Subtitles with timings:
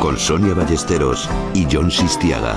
[0.00, 2.56] Con Sonia Ballesteros y John Sistiaga.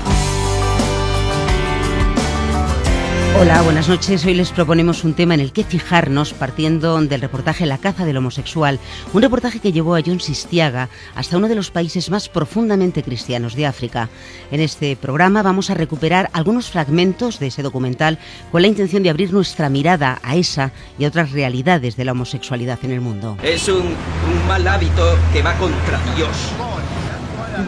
[3.40, 4.26] Hola, buenas noches.
[4.26, 8.18] Hoy les proponemos un tema en el que fijarnos partiendo del reportaje La caza del
[8.18, 8.82] homosexual,
[9.14, 13.55] un reportaje que llevó a John Sistiaga hasta uno de los países más profundamente cristianos
[13.55, 14.10] de África.
[14.52, 18.20] En este programa vamos a recuperar algunos fragmentos de ese documental
[18.52, 22.12] con la intención de abrir nuestra mirada a esa y a otras realidades de la
[22.12, 23.38] homosexualidad en el mundo.
[23.41, 26.52] Es un, un mal hábito que va contra Dios.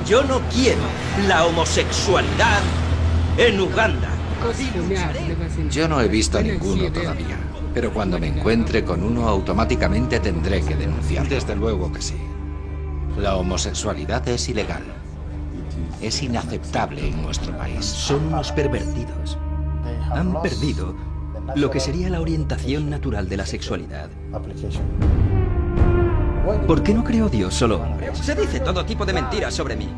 [0.05, 0.81] Yo no quiero
[1.29, 2.59] la homosexualidad
[3.37, 4.10] en Uganda.
[5.69, 7.37] Yo no he visto ninguno todavía,
[7.73, 11.27] pero cuando me encuentre con uno automáticamente tendré que denunciar.
[11.27, 12.15] Desde luego que sí.
[13.17, 14.83] La homosexualidad es ilegal.
[16.01, 17.85] Es inaceptable en nuestro país.
[17.85, 19.37] Son unos pervertidos.
[20.11, 20.95] Han perdido
[21.55, 24.09] lo que sería la orientación natural de la sexualidad.
[26.67, 28.17] ¿Por qué no creó Dios solo hombres?
[28.17, 29.89] Se dice todo tipo de mentiras sobre mí.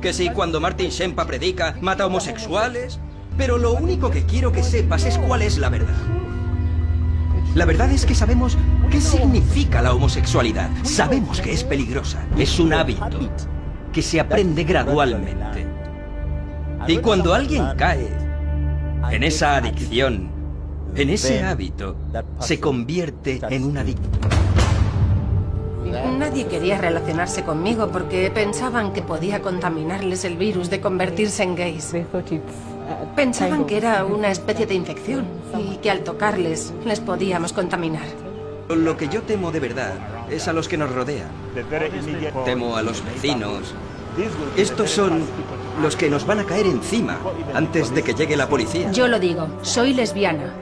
[0.00, 3.00] Que si cuando Martin Shempa predica mata homosexuales,
[3.36, 5.94] pero lo único que quiero que sepas es cuál es la verdad.
[7.54, 8.58] La verdad es que sabemos
[8.90, 10.70] qué significa la homosexualidad.
[10.82, 12.24] Sabemos que es peligrosa.
[12.36, 13.30] Es un hábito
[13.92, 15.66] que se aprende gradualmente.
[16.88, 18.08] Y cuando alguien cae
[19.10, 20.30] en esa adicción,
[20.96, 21.96] en ese hábito,
[22.40, 24.08] se convierte en un adicto.
[26.18, 31.94] Nadie quería relacionarse conmigo porque pensaban que podía contaminarles el virus de convertirse en gays.
[33.16, 35.26] Pensaban que era una especie de infección
[35.58, 38.06] y que al tocarles les podíamos contaminar.
[38.68, 39.92] Lo que yo temo de verdad
[40.30, 41.28] es a los que nos rodean.
[42.44, 43.74] Temo a los vecinos.
[44.56, 45.22] Estos son
[45.82, 47.18] los que nos van a caer encima
[47.54, 48.90] antes de que llegue la policía.
[48.92, 50.52] Yo lo digo, soy lesbiana.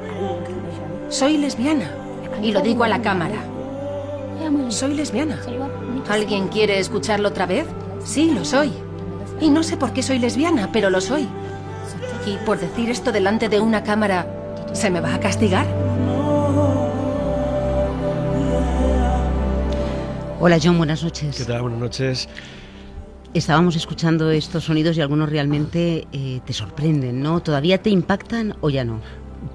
[1.09, 1.91] Soy lesbiana.
[2.43, 3.37] Y lo digo a la cámara.
[4.69, 5.39] Soy lesbiana.
[6.09, 7.67] ¿Alguien quiere escucharlo otra vez?
[8.05, 8.73] Sí, lo soy.
[9.41, 11.29] Y no sé por qué soy lesbiana, pero lo soy.
[12.25, 14.27] Y por decir esto delante de una cámara,
[14.73, 15.67] ¿se me va a castigar?
[20.41, 21.37] Hola John, buenas noches.
[21.37, 21.63] ¿Qué tal?
[21.63, 22.29] Buenas noches.
[23.35, 27.41] Estábamos escuchando estos sonidos y algunos realmente eh, te sorprenden, ¿no?
[27.41, 29.01] ¿Todavía te impactan o ya no?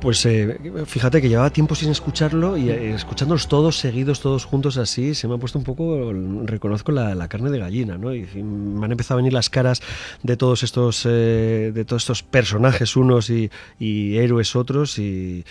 [0.01, 4.77] Pues eh, fíjate que llevaba tiempo sin escucharlo y eh, escuchándolos todos seguidos, todos juntos
[4.77, 8.13] así, se me ha puesto un poco, reconozco la, carne de gallina, ¿no?
[8.13, 9.81] Y, me han empezado a venir las caras
[10.23, 13.49] de todos estos, eh, de todos estos personajes unos y,
[13.79, 15.43] héroes otros y,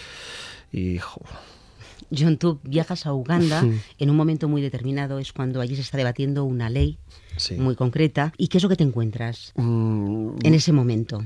[2.17, 3.65] John, tú viajas a Uganda
[3.99, 6.99] en un momento muy determinado, es cuando allí se está debatiendo una ley
[7.59, 8.33] muy concreta.
[8.37, 11.25] ¿Y qué es lo que te encuentras mm, en ese momento?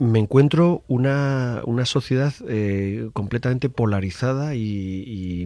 [0.00, 5.44] Me encuentro una, una sociedad eh, completamente polarizada y,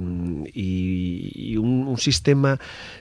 [1.59, 2.59] un, sistema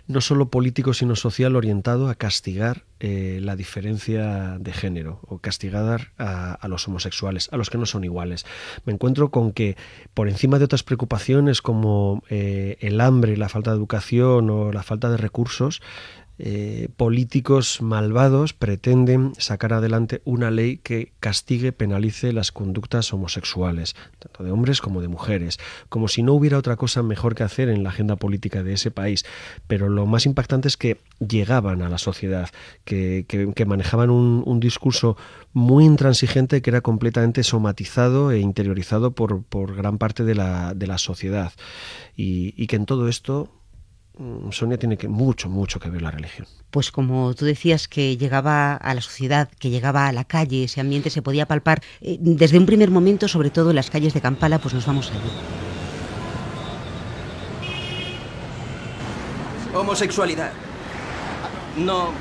[0.07, 6.11] no solo político sino social orientado a castigar eh, la diferencia de género o castigar
[6.17, 8.45] a, los homosexuales, a los que no son iguales.
[8.85, 9.75] Me encuentro con que
[10.13, 14.83] por encima de otras preocupaciones como eh, el hambre, la falta de educación o la
[14.83, 15.81] falta de recursos,
[16.39, 24.43] eh, políticos malvados pretenden sacar adelante una ley que castigue, penalice las conductas homosexuales, tanto
[24.43, 27.83] de hombres como de mujeres, como si no hubiera otra cosa mejor que hacer en
[27.83, 29.25] la agenda política de ese país.
[29.67, 32.49] Pero lo más impactante es que llegaban a la sociedad,
[32.83, 33.25] que,
[33.67, 35.17] manejaban un, discurso
[35.51, 41.51] muy intransigente que era completamente somatizado e interiorizado por, gran parte de la, sociedad.
[42.15, 43.51] y que en todo esto
[44.51, 46.47] Sonia tiene que mucho, mucho que ver la religión.
[46.69, 50.81] Pues como tú decías que llegaba a la sociedad, que llegaba a la calle, ese
[50.81, 54.21] ambiente se podía palpar eh, desde un primer momento, sobre todo en las calles de
[54.21, 55.19] Kampala, pues nos vamos allí.
[59.73, 60.51] Homosexualidad.
[61.77, 62.11] No.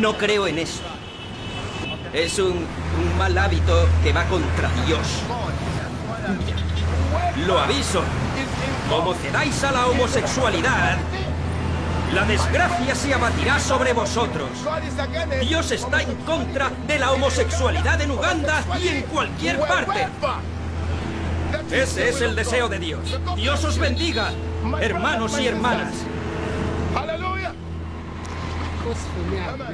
[0.00, 0.82] No creo en eso.
[2.12, 5.22] Es un, un mal hábito que va contra Dios.
[7.46, 8.02] Lo aviso.
[8.88, 10.98] Como cedáis a la homosexualidad,
[12.14, 14.48] la desgracia se abatirá sobre vosotros.
[15.40, 20.06] Dios está en contra de la homosexualidad en Uganda y en cualquier parte.
[21.70, 23.18] Ese es el deseo de Dios.
[23.36, 24.30] Dios os bendiga,
[24.80, 25.94] hermanos y hermanas.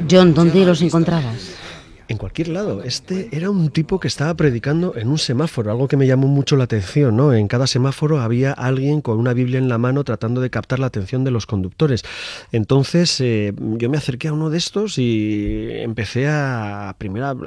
[0.08, 1.59] John, ¿dónde los encontrabas?
[2.10, 2.82] En cualquier lado.
[2.82, 6.56] Este era un tipo que estaba predicando en un semáforo, algo que me llamó mucho
[6.56, 7.32] la atención, ¿no?
[7.32, 10.88] En cada semáforo había alguien con una Biblia en la mano tratando de captar la
[10.88, 12.02] atención de los conductores.
[12.50, 17.38] Entonces eh, yo me acerqué a uno de estos y empecé a, primero,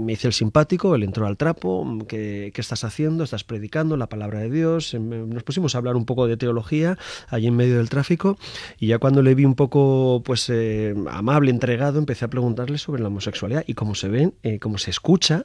[0.00, 3.24] me hice el simpático, él entró al trapo, ¿qué, ¿qué, estás haciendo?
[3.24, 4.94] ¿Estás predicando la palabra de Dios?
[4.94, 6.96] Em, nos pusimos a hablar un poco de teología
[7.28, 8.38] allí en medio del tráfico
[8.80, 13.02] y ya cuando le vi un poco pues eh, amable, entregado, empecé a preguntarle sobre
[13.02, 15.44] la homosexualidad y como se ven, eh, como se escucha,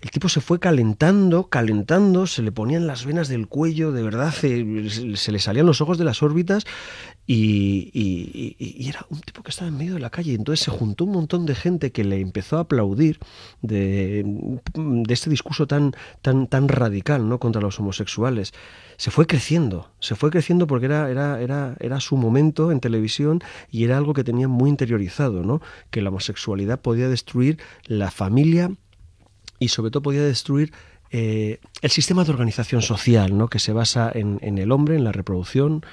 [0.00, 4.32] el tipo se fue calentando, calentando, se le ponían las venas del cuello, de verdad,
[4.32, 6.64] se, se le salían los ojos de las órbitas
[7.32, 10.34] y, era un tipo que estaba en medio de la calle.
[10.34, 13.20] Entonces se juntó un montón de gente que le empezó a aplaudir
[13.62, 14.24] de,
[15.08, 15.92] este discurso tan,
[16.22, 17.38] tan, tan radical ¿no?
[17.38, 18.52] contra los homosexuales.
[18.96, 23.40] Se fue creciendo, se fue creciendo porque era, era, era, era su momento en televisión
[23.70, 25.62] y era algo que tenía muy interiorizado, ¿no?
[25.90, 28.72] que la homosexualidad podía destruir la familia
[29.60, 30.72] y sobre todo podía destruir
[31.12, 33.48] eh, el sistema de organización social, ¿no?
[33.48, 35.84] que se basa en, en, el hombre, en la reproducción,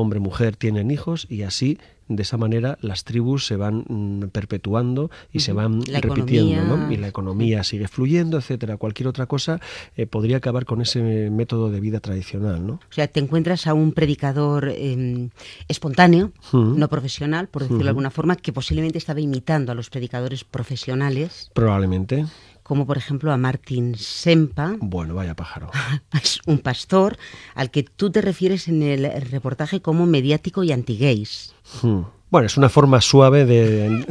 [0.00, 1.78] hombre, mujer tienen hijos y así
[2.08, 6.92] de esa manera las tribus se van mm, perpetuando y se van repitiendo, ¿no?
[6.92, 8.76] Y la economía sigue fluyendo, etcétera.
[8.76, 9.58] Cualquier otra cosa
[9.96, 12.74] eh, podría acabar con ese método de vida tradicional, ¿no?
[12.74, 15.30] O sea, te encuentras a un predicador em,
[15.66, 20.44] espontáneo, no profesional, por decirlo de alguna forma, que posiblemente estaba imitando a los predicadores
[20.44, 21.50] profesionales.
[21.54, 22.26] Probablemente
[22.66, 24.74] como por ejemplo a Martin Sempa.
[24.80, 25.70] Bueno, vaya pájaro.
[26.22, 27.16] Es un pastor
[27.54, 31.54] al que tú te refieres en el reportaje como mediático y anti-gays.
[31.82, 32.02] Hmm.
[32.28, 34.04] Bueno, es una forma suave de,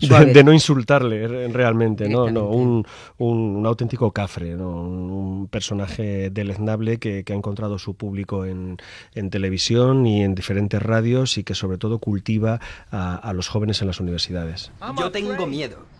[0.34, 2.28] de, no insultarle realmente, ¿no?
[2.28, 2.84] no un,
[3.18, 4.68] un, auténtico cafre, ¿no?
[4.68, 8.78] un, personaje deleznable que, que, ha encontrado su público en,
[9.14, 12.58] en, televisión y en diferentes radios y que sobre todo cultiva
[12.90, 14.72] a, a los jóvenes en las universidades.
[14.98, 15.95] Yo tengo miedo.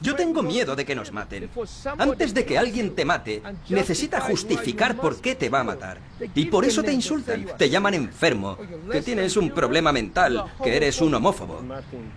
[0.00, 1.50] Yo tengo miedo de que nos maten.
[1.98, 5.98] Antes de que alguien te mate, necesita justificar por qué te va a matar.
[6.34, 8.56] Y por eso te insultan, te llaman enfermo,
[8.90, 11.62] que tienes un problema mental, que eres un homófobo.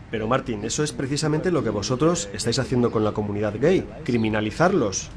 [0.10, 5.10] Pero Martín, eso es precisamente lo que vosotros estáis haciendo con la comunidad gay, criminalizarlos.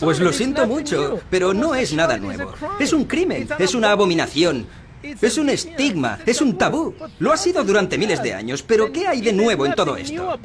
[0.00, 2.52] Pues lo siento mucho, pero no es nada nuevo.
[2.78, 4.66] Es un crimen, es una abominación.
[5.02, 6.94] Es un estigma, es un tabú.
[7.18, 10.38] Lo ha sido durante miles de años, pero ¿qué hay de nuevo en todo esto?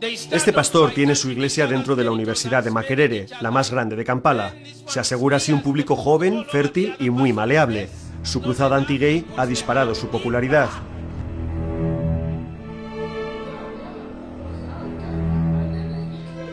[0.00, 4.04] Este pastor tiene su iglesia dentro de la Universidad de Makerere, la más grande de
[4.04, 4.54] Kampala.
[4.86, 7.88] Se asegura así un público joven, fértil y muy maleable.
[8.22, 10.68] Su cruzada anti-gay ha disparado su popularidad.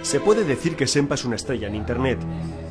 [0.01, 2.19] Se puede decir que Sempa es una estrella en Internet.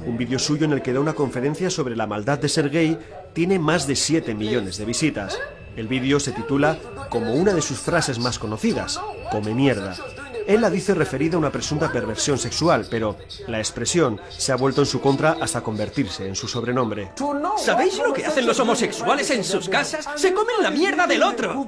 [0.06, 2.98] Un vídeo suyo en el que da una conferencia sobre la maldad de ser gay
[3.32, 5.38] tiene más de 7 millones de visitas.
[5.76, 6.78] El vídeo se titula
[7.10, 9.00] como una de sus frases más conocidas,
[9.30, 9.96] come mierda.
[10.46, 13.16] Él la dice referida a una presunta perversión sexual, pero
[13.48, 17.12] la expresión se ha vuelto en su contra hasta convertirse en su sobrenombre.
[17.56, 20.08] ¿Sabéis lo que hacen los homosexuales en sus casas?
[20.16, 21.66] Se comen la mierda del otro.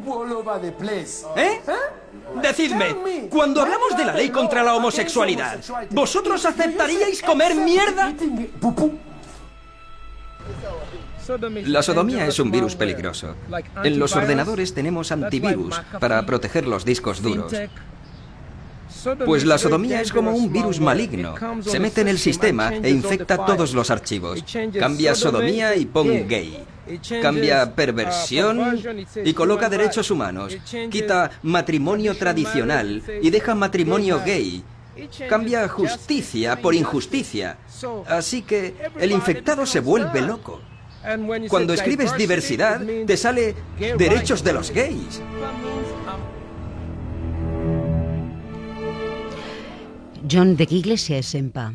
[1.36, 1.60] ¿Eh?
[2.42, 5.58] Decidme, cuando hablamos de la ley contra la homosexualidad,
[5.90, 8.12] ¿vosotros aceptaríais comer mierda?
[11.64, 13.34] La sodomía es un virus peligroso.
[13.82, 17.52] En los ordenadores tenemos antivirus para proteger los discos duros.
[19.24, 21.34] Pues la sodomía es como un virus maligno.
[21.62, 24.44] Se mete en el sistema e infecta todos los archivos.
[24.78, 26.64] Cambia sodomía y pon gay.
[27.20, 28.78] Cambia perversión
[29.24, 30.56] y coloca derechos humanos.
[30.90, 34.62] Quita matrimonio tradicional y deja matrimonio gay.
[35.28, 37.58] Cambia justicia por injusticia.
[38.08, 40.60] Así que el infectado se vuelve loco.
[41.48, 43.54] Cuando escribes diversidad, te sale
[43.96, 45.20] derechos de los gays.
[50.28, 51.74] John, ¿de qué iglesia es Sempa?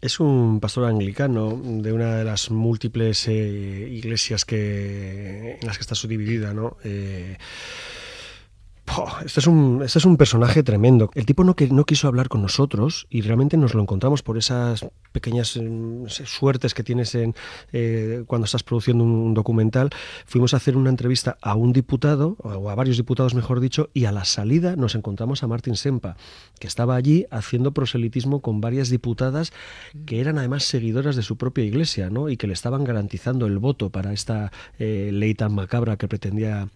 [0.00, 5.82] Es un pastor anglicano de una de las múltiples eh, iglesias que, en las que
[5.82, 6.76] está subdividida, ¿no?
[6.84, 7.38] Eh,
[9.24, 11.10] este, es un, este es un personaje tremendo.
[11.14, 14.38] El tipo no, que, no quiso hablar con nosotros y realmente nos lo encontramos por
[14.38, 17.34] esas pequeñas mm, suertes que tienes en,
[17.72, 19.90] eh, cuando estás produciendo un, documental.
[20.26, 24.04] Fuimos a hacer una entrevista a un diputado, o a varios diputados mejor dicho, y
[24.04, 26.16] a la salida nos encontramos a Martín Sempa,
[26.58, 29.52] que estaba allí haciendo proselitismo con varias diputadas
[30.06, 32.28] que eran además seguidoras de su propia iglesia ¿no?
[32.28, 36.68] y que le estaban garantizando el voto para esta eh, ley tan macabra que pretendía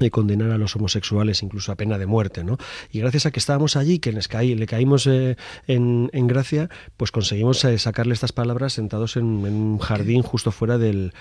[0.00, 2.58] y condenar a los homosexuales incluso a pena de muerte, ¿no?
[2.90, 5.36] Y gracias a que estábamos allí, que les caí, le caímos eh,
[5.66, 11.12] en, gracia, pues conseguimos eh, sacarle estas palabras sentados en, un jardín justo fuera del,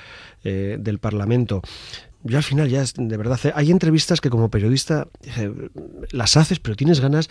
[0.44, 1.62] eh, del Parlamento
[2.25, 5.10] yo al final ya de verdad hay entrevistas que como periodista
[6.12, 7.30] las haces pero tienes ganas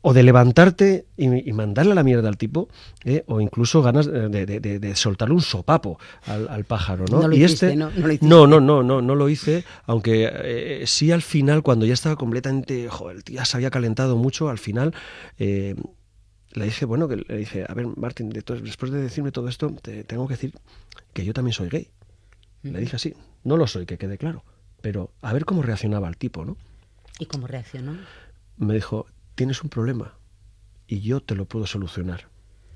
[0.00, 2.68] o de levantarte y, mandarle a la mierda al tipo,
[3.04, 3.24] ¿eh?
[3.26, 7.32] o incluso ganas de, soltarle un sopapo al, pájaro, ¿no?
[7.32, 7.90] y este, ¿no?
[8.20, 12.16] No, no, no, no, no, lo hice, aunque eh, sí al final, cuando ya estaba
[12.16, 14.94] completamente, joder, ya se había calentado mucho, al final
[15.38, 15.74] eh,
[16.52, 20.04] le dije, bueno, que le dije, a ver, Martín, después de decirme todo esto, te
[20.04, 20.54] tengo que decir
[21.12, 21.88] que yo también soy gay.
[22.62, 24.44] Le dije así, no lo soy, que quede claro,
[24.80, 26.56] pero a ver cómo reaccionaba el tipo, ¿no?
[27.18, 27.96] ¿Y cómo reaccionó?
[28.56, 30.14] Me dijo, tienes un problema
[30.86, 32.28] y yo te lo puedo solucionar.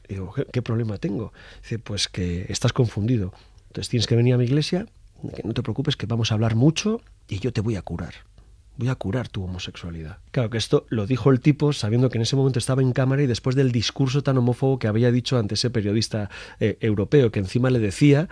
[0.08, 1.32] digo, ¿qué, problema tengo?
[1.62, 3.32] Dice, pues que estás confundido.
[3.68, 4.86] Entonces tienes que venir a mi iglesia,
[5.34, 8.14] que no te preocupes, que vamos a hablar mucho y yo te voy a curar.
[8.76, 10.18] Voy a curar tu homosexualidad.
[10.30, 13.22] Claro que esto lo dijo el tipo sabiendo que en ese momento estaba en cámara
[13.22, 17.40] y después del discurso tan homófobo que había dicho ante ese periodista eh, europeo, que
[17.40, 18.28] encima le decía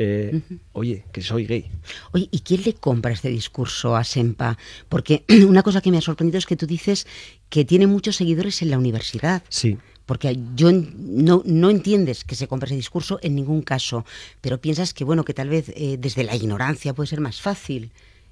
[0.00, 0.40] eh,
[0.72, 1.68] oye, que soy gay.
[2.12, 4.56] Oye, ¿y quién le compra este discurso a Sempa?
[4.88, 7.06] Porque una cosa que me ha sorprendido es que tú dices
[7.48, 9.42] que tiene muchos seguidores en la universidad.
[9.48, 9.76] Sí.
[10.06, 14.06] Porque yo no, no entiendes que se compre ese discurso en ningún caso,
[14.40, 17.90] pero piensas que, bueno, que tal vez eh, desde la ignorancia puede ser más fácil.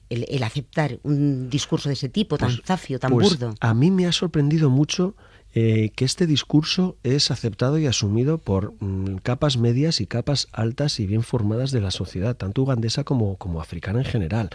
[0.08, 3.56] El, aceptar un discurso de ese tipo, tan pues, zafio, tan pues burdo.
[3.58, 5.16] A mí me ha sorprendido mucho
[5.58, 11.00] eh, que este discurso es aceptado y asumido por mm, capas medias y capas altas
[11.00, 14.50] y bien formadas de la sociedad, tanto ugandesa como, como africana en general.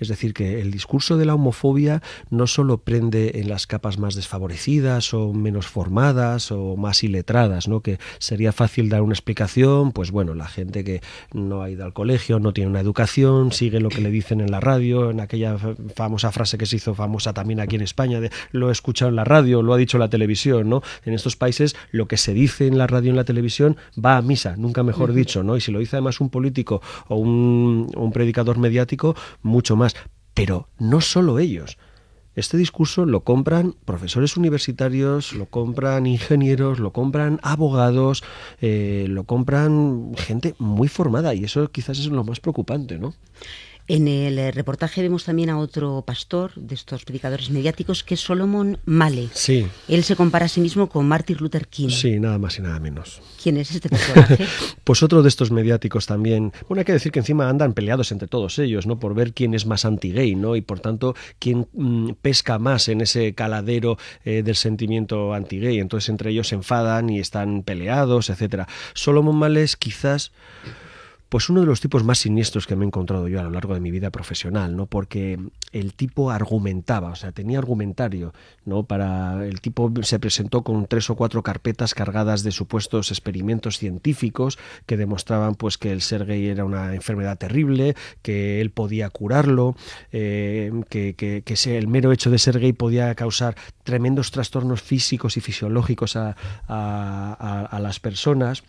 [0.00, 4.16] Es decir, que el discurso de la homofobia no solo prende en las capas más
[4.16, 7.80] desfavorecidas o menos formadas o más iletradas, ¿no?
[7.80, 11.00] que sería fácil dar una explicación, pues bueno, la gente que
[11.32, 14.50] no ha ido al colegio, no tiene una educación, sigue lo que le dicen en
[14.50, 15.56] la radio, en aquella
[15.94, 19.14] famosa frase que se hizo famosa también aquí en España, de lo he escuchado en
[19.14, 20.82] la radio, lo ha dicho la televisión, ¿no?
[21.04, 24.16] En estos países lo que se dice en la radio y en la televisión va
[24.16, 25.56] a misa, nunca mejor dicho, ¿no?
[25.56, 29.94] Y si lo dice además un político o un, un predicador mediático, mucho más.
[30.34, 31.76] Pero no solo ellos.
[32.36, 38.22] Este discurso lo compran profesores universitarios, lo compran ingenieros, lo compran abogados,
[38.60, 43.14] eh, lo compran gente muy formada y eso quizás es lo más preocupante, ¿no?
[43.92, 48.20] En el eh, reportaje vemos también a otro pastor de estos predicadores mediáticos que es
[48.20, 49.30] Solomon Male.
[49.32, 49.66] Sí.
[49.88, 51.88] Él se compara a sí mismo con Martin Luther King.
[51.88, 53.20] Sí, nada más y nada menos.
[53.42, 54.46] ¿Quién es este personaje?
[54.84, 56.52] pues otro de estos mediáticos también.
[56.68, 59.00] Bueno, hay que decir que encima andan peleados entre todos ellos, ¿no?
[59.00, 60.54] Por ver quién es más anti-gay, ¿no?
[60.54, 65.80] Y por tanto, quién mm, pesca más en ese caladero eh, del sentimiento anti-gay.
[65.80, 68.68] Entonces entre ellos se enfadan y están peleados, etcétera.
[68.94, 70.30] Solomon Male es quizás
[71.30, 73.72] pues uno de los tipos más siniestros que me he encontrado yo a lo largo
[73.72, 74.86] de mi vida profesional, ¿no?
[74.86, 75.38] Porque
[75.72, 78.34] el tipo argumentaba, o sea, tenía argumentario,
[78.64, 78.82] ¿no?
[78.82, 84.58] Para el tipo se presentó con tres o cuatro carpetas cargadas de supuestos experimentos científicos
[84.86, 89.76] que demostraban pues que el ser gay era una enfermedad terrible, que él podía curarlo,
[90.10, 91.44] eh, que, que,
[91.76, 96.34] el mero hecho de ser gay podía causar tremendos trastornos físicos y fisiológicos a,
[96.66, 98.64] a, las personas.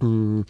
[0.00, 0.42] Mm,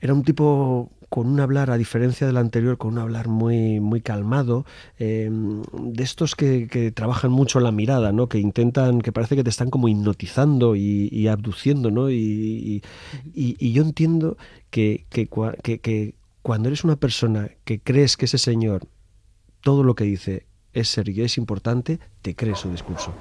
[0.00, 4.00] era un tipo con un hablar, a diferencia del anterior, con un hablar muy, muy
[4.02, 4.66] calmado,
[4.98, 8.28] em, de estos que, trabajan mucho la mirada, ¿no?
[8.28, 12.10] que intentan, que parece que te están como hipnotizando y, abduciendo, ¿no?
[12.10, 12.82] Y,
[13.34, 14.36] yo entiendo
[14.70, 15.28] que, que,
[15.80, 18.86] que cuando eres una persona que crees que ese señor,
[19.62, 23.12] todo lo que dice es serio y es importante, te crees su discurso.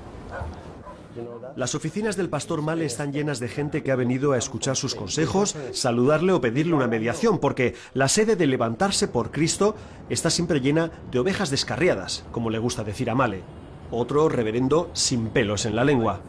[1.55, 4.95] Las oficinas del pastor Male están llenas de gente que ha venido a escuchar sus
[4.95, 9.75] consejos, saludarle o pedirle una mediación, porque la sede de levantarse por Cristo
[10.09, 13.41] está siempre llena de ovejas descarriadas, como le gusta decir a Male.
[13.89, 16.19] Otro reverendo sin pelos en la lengua.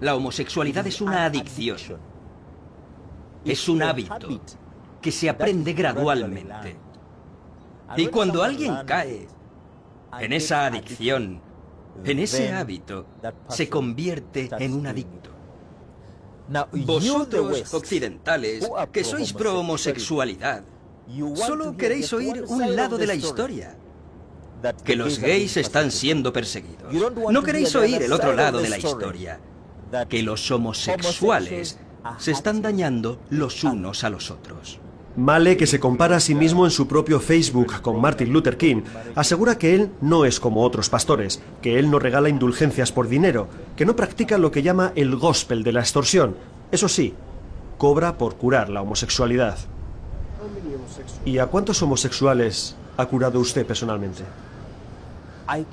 [0.00, 1.78] La homosexualidad es una adicción.
[3.44, 4.40] Es un hábito
[5.00, 6.76] que se aprende gradualmente.
[7.96, 9.28] Y cuando alguien cae
[10.18, 11.40] en esa adicción,
[12.04, 13.06] en ese hábito
[13.48, 15.30] se convierte en un adicto.
[16.72, 20.64] Vosotros, occidentales, que sois pro homosexualidad,
[21.34, 23.76] solo queréis oír un lado de la historia.
[24.84, 26.92] Que los gays están siendo perseguidos.
[27.30, 29.40] No queréis oír el otro lado de la historia.
[30.08, 31.78] Que los homosexuales
[32.18, 34.80] se están dañando los unos a los otros.
[35.16, 38.82] Male, que se compara a sí mismo en su propio Facebook con Martin Luther King,
[39.14, 43.46] asegura que él no es como otros pastores, que él no regala indulgencias por dinero,
[43.76, 46.36] que no practica lo que llama el gospel de la extorsión.
[46.72, 47.14] Eso sí,
[47.78, 49.56] cobra por curar la homosexualidad.
[51.24, 54.24] ¿Y a cuántos homosexuales ha curado usted personalmente?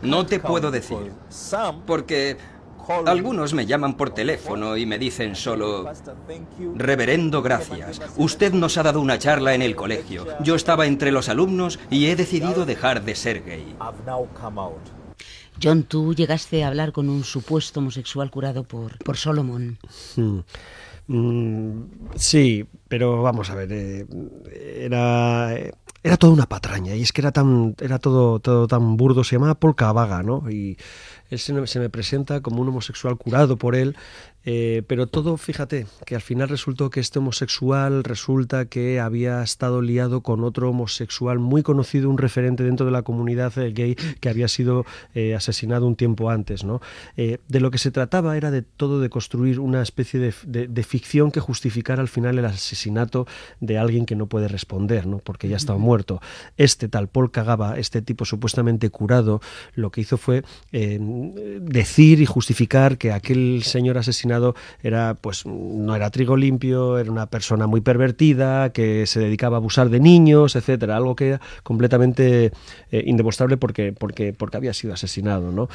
[0.03, 1.11] No te puedo decir,
[1.87, 2.37] porque
[3.05, 5.91] algunos me llaman por teléfono y me dicen solo,
[6.75, 8.01] Reverendo, gracias.
[8.17, 10.25] Usted nos ha dado una charla en el colegio.
[10.41, 13.75] Yo estaba entre los alumnos y he decidido dejar de ser gay.
[15.61, 19.77] John, tú llegaste a hablar con un supuesto homosexual curado por, por Solomon.
[20.15, 20.39] Hmm.
[21.07, 21.83] Mm,
[22.15, 24.05] sí, pero vamos a ver, eh,
[24.77, 25.53] era,
[26.03, 29.35] era toda una patraña y es que era tan era todo todo tan burdo se
[29.35, 30.77] llamaba Paul Cavaga no y
[31.31, 33.95] él se, me presenta como un homosexual curado por él
[34.43, 39.81] eh, pero todo, fíjate, que al final resultó que este homosexual resulta que había estado
[39.81, 44.29] liado con otro homosexual muy conocido, un referente dentro de la comunidad eh, gay que
[44.29, 46.63] había sido eh, asesinado un tiempo antes.
[46.63, 46.81] ¿no?
[47.15, 51.39] de lo que se trataba era de todo de construir una especie de, ficción que
[51.39, 53.27] justificara al final el asesinato
[53.59, 55.19] de alguien que no puede responder, ¿no?
[55.19, 56.21] porque ya estaba muerto.
[56.57, 59.41] Este tal Paul Cagaba, este tipo supuestamente curado,
[59.75, 64.30] lo que hizo fue decir y justificar que aquel señor asesinado
[64.83, 69.59] era pues no era trigo limpio, era una persona muy pervertida, que se dedicaba a
[69.59, 72.51] abusar de niños, etcétera, algo que era completamente
[72.91, 75.69] eh, indemostrable porque, porque, porque había sido asesinado, ¿no?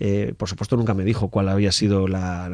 [0.00, 2.50] Eh, por supuesto nunca me dijo cuál había sido la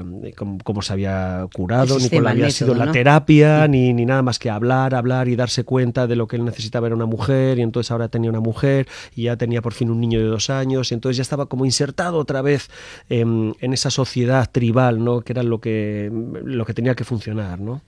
[0.65, 4.51] cómo, se había curado, ni cuál había sido la terapia, ni, ni nada más que
[4.51, 6.87] hablar, hablar y darse cuenta de lo que él necesitaba.
[6.87, 10.01] Era una mujer, y entonces ahora tenía una mujer, y ya tenía por fin un
[10.01, 12.71] niño de dos años, y entonces ya estaba como insertado otra vez
[13.09, 15.21] en esa sociedad tribal, ¿no?
[15.21, 17.83] Que era lo que, lo que tenía que funcionar, ¿no?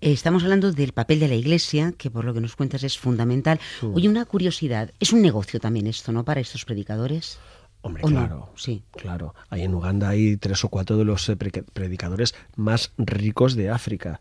[0.00, 3.60] Estamos hablando del papel de la Iglesia, que por lo que nos cuentas es fundamental.
[3.82, 6.24] Oye, una curiosidad, es un negocio también esto, ¿no?
[6.24, 7.38] Para estos predicadores.
[7.82, 8.82] Hombre, claro, sí.
[8.92, 9.34] claro.
[9.48, 14.20] Ahí en Uganda hay tres o cuatro de los eh, predicadores más ricos de África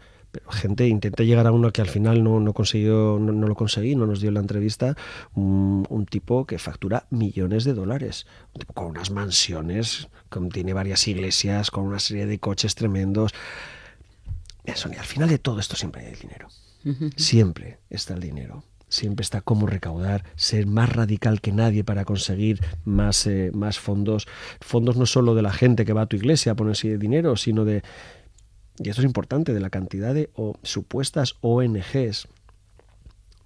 [0.49, 4.05] gente intenta llegar a uno que al final no, no consiguió, no, lo conseguí, no
[4.05, 4.95] nos dio la entrevista,
[5.33, 8.25] un, tipo que factura millones de dólares,
[8.73, 13.33] con unas mansiones, con, tiene varias iglesias, con una serie de coches tremendos.
[14.63, 16.47] Eso, y al final de todo esto siempre hay dinero.
[17.17, 22.59] Siempre está el dinero siempre está cómo recaudar, ser más radical que nadie para conseguir
[22.83, 24.27] más, eh, más fondos.
[24.59, 27.63] Fondos no solo de la gente que va a tu iglesia a ponerse dinero, sino
[27.65, 27.83] de
[28.79, 30.29] y esto es importante, de la cantidad de
[30.63, 32.27] supuestas ONGs,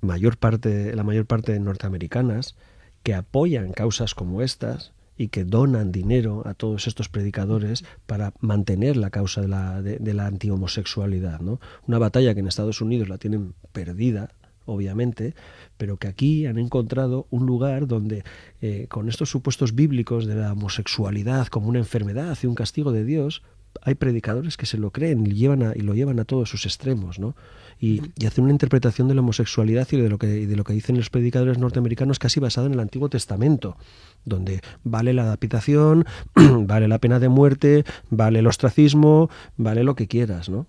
[0.01, 2.55] mayor parte, la mayor parte de norteamericanas,
[3.01, 8.97] que apoyan causas como estas y que donan dinero a todos estos predicadores para mantener
[8.97, 11.39] la causa de la, de, la antihomosexualidad.
[11.39, 11.59] ¿no?
[11.87, 14.31] Una batalla que en Estados Unidos la tienen perdida,
[14.65, 15.35] obviamente,
[15.77, 18.23] pero que aquí han encontrado un lugar donde,
[18.61, 23.03] eh, con estos supuestos bíblicos de la homosexualidad como una enfermedad y un castigo de
[23.03, 23.43] Dios,
[23.81, 26.65] hay predicadores que se lo creen y, llevan a, y lo llevan a todos sus
[26.65, 27.35] extremos, ¿no?
[27.79, 30.97] Y, hacen una interpretación de la homosexualidad y de lo que, de lo que dicen
[30.97, 33.77] los predicadores norteamericanos casi basada en el Antiguo Testamento,
[34.25, 36.05] donde vale la adaptación,
[36.35, 40.67] vale la pena de muerte, vale el ostracismo, vale lo que quieras, ¿no?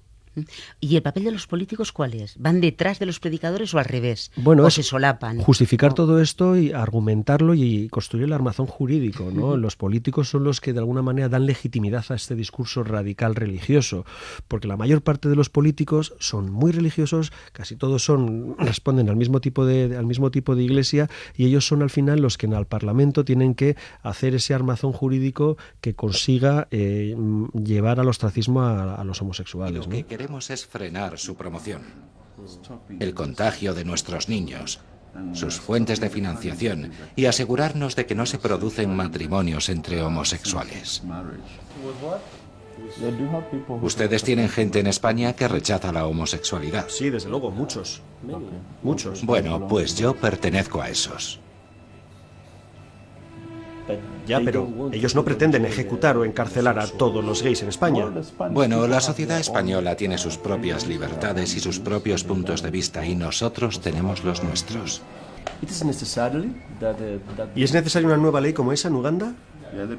[0.80, 2.36] ¿Y el papel de los políticos cuál es?
[2.38, 4.30] ¿Van detrás de los predicadores o al revés?
[4.36, 5.38] Bueno, ¿O se solapan?
[5.38, 9.30] Justificar todo esto y argumentarlo y construir el armazón jurídico.
[9.32, 9.56] ¿no?
[9.56, 14.04] Los políticos son los que de alguna manera dan legitimidad a este discurso radical religioso,
[14.48, 19.16] porque la mayor parte de los políticos son muy religiosos, casi todos son responden al
[19.16, 22.46] mismo tipo de al mismo tipo de iglesia y ellos son al final los que
[22.46, 27.16] en el Parlamento tienen que hacer ese armazón jurídico que consiga eh,
[27.52, 29.86] llevar al ostracismo a, los homosexuales
[30.50, 31.82] es frenar su promoción,
[32.98, 34.80] el contagio de nuestros niños,
[35.32, 41.02] sus fuentes de financiación y asegurarnos de que no se producen matrimonios entre homosexuales.
[43.82, 46.86] Ustedes tienen gente en España que rechaza la homosexualidad.
[46.88, 48.02] Sí, desde luego, muchos.
[48.82, 49.24] Muchos.
[49.24, 51.40] Bueno, pues yo pertenezco a esos.
[54.26, 58.06] Ya, pero ellos no pretenden ejecutar o encarcelar a todos los gays en España.
[58.50, 63.14] Bueno, la sociedad española tiene sus propias libertades y sus propios puntos de vista y
[63.14, 65.02] nosotros tenemos los nuestros.
[67.54, 69.34] ¿Y es necesaria una nueva ley como esa en Uganda?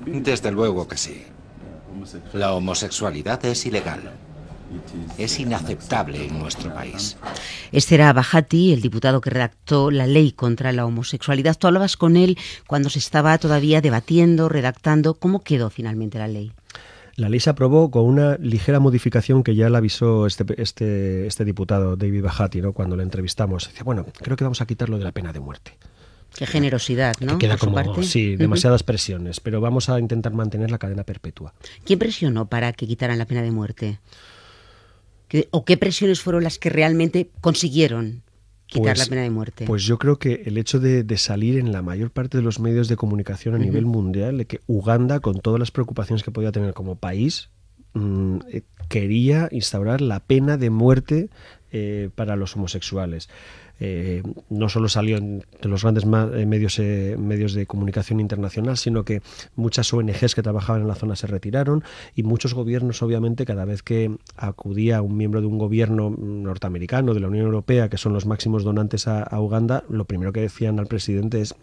[0.05, 1.23] Desde luego que sí.
[2.33, 4.11] La homosexualidad es ilegal
[5.17, 7.17] es inaceptable en nuestro país.
[7.71, 11.57] Este era Bajati, el diputado que redactó la ley contra la homosexualidad.
[11.57, 15.15] Tú hablabas con él cuando se estaba todavía debatiendo, redactando.
[15.15, 16.51] ¿Cómo quedó finalmente la ley?
[17.15, 21.45] La ley se aprobó con una ligera modificación que ya la avisó este, este, este
[21.45, 22.73] diputado, David Bajati, ¿no?
[22.73, 23.69] cuando le entrevistamos.
[23.69, 25.77] Decía, bueno, creo que vamos a quitarlo de la pena de muerte.
[26.35, 27.37] Qué generosidad, ¿no?
[27.37, 31.53] queda como, sí, demasiadas presiones, pero vamos a intentar mantener la cadena perpetua.
[31.85, 33.99] ¿Quién presionó para que quitaran la pena de muerte?
[35.51, 38.23] ¿O qué presiones fueron las que realmente consiguieron
[38.67, 39.65] quitar la pues, pena de muerte?
[39.65, 42.87] Pues yo creo que el hecho de, salir en la mayor parte de los medios
[42.87, 46.73] de comunicación a nivel mundial, de que Uganda, con todas las preocupaciones que podía tener
[46.73, 47.49] como país,
[47.95, 48.37] mm,
[48.87, 51.29] quería instaurar la pena de muerte
[52.15, 53.27] para los homosexuales.
[53.79, 59.03] Eh, no solo salió en los grandes eh, medios, eh, medios de comunicación internacional, sino
[59.03, 59.21] que
[59.55, 61.83] muchas ONGs que trabajaban en la zona se retiraron
[62.15, 67.19] y muchos gobiernos, obviamente, cada vez que acudía un miembro de un gobierno norteamericano, de
[67.19, 70.87] la Unión Europea, que son los máximos donantes a Uganda, lo primero que decían al
[70.87, 71.55] presidente es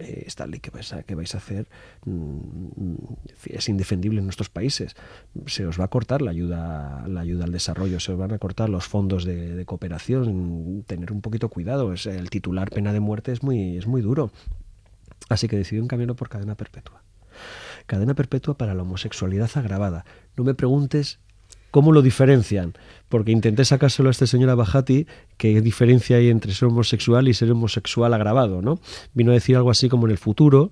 [0.00, 1.68] eh, esta ley que vais, a, que vais a hacer
[2.04, 2.94] mm,
[3.46, 4.96] es indefendible en nuestros países.
[5.46, 8.38] Se os va a cortar la ayuda, la ayuda al desarrollo, se os van a
[8.38, 10.84] cortar los fondos de, cooperación.
[10.86, 11.92] Tener un poquito cuidado.
[11.92, 14.32] Es, el titular pena de muerte es muy, es muy duro.
[15.28, 17.02] Así que decidí un camino por cadena perpetua.
[17.86, 20.04] Cadena perpetua para la homosexualidad agravada.
[20.36, 21.18] No me preguntes
[21.70, 22.74] ¿Cómo lo diferencian?
[23.10, 27.50] Porque intenté sacárselo a este señor Abajati, qué diferencia hay entre ser homosexual y ser
[27.50, 28.80] homosexual agravado, ¿no?
[29.12, 30.70] Vino a decir algo así como en el futuro,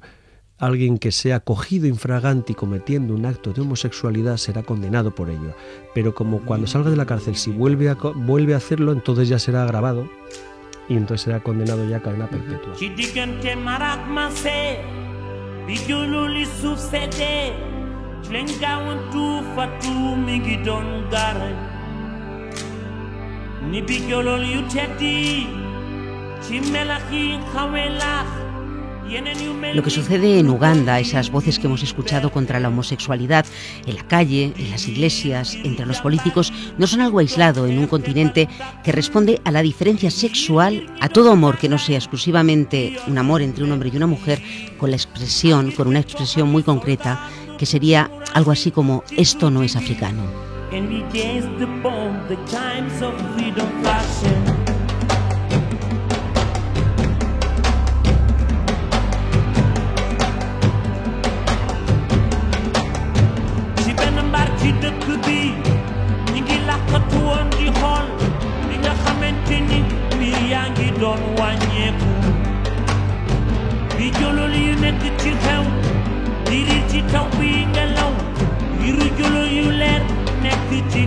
[0.57, 5.55] alguien que sea cogido infraganti cometiendo un acto de homosexualidad será condenado por ello.
[5.95, 9.39] Pero como cuando salga de la cárcel, si vuelve a, vuelve a hacerlo, entonces ya
[9.39, 10.09] será agravado
[10.89, 12.75] y entonces será condenado ya a cadena perpetua.
[29.75, 33.47] Lo que sucede en Uganda, esas voces que hemos escuchado contra la homosexualidad
[33.87, 37.87] en la calle, en las iglesias, entre los políticos, no son algo aislado en un
[37.87, 38.49] continente
[38.85, 43.41] que responde a la diferencia sexual, a todo amor que no sea exclusivamente un amor
[43.41, 44.43] entre un hombre y una mujer,
[44.77, 49.63] con la expresión, con una expresión muy concreta que sería algo así como esto no
[49.63, 50.48] es africano.
[50.79, 54.58] and we gaze upon the times of freedom flashing.
[80.99, 81.07] Di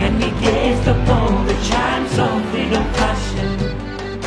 [0.00, 3.48] and we gazed upon the chimes of freedom fashion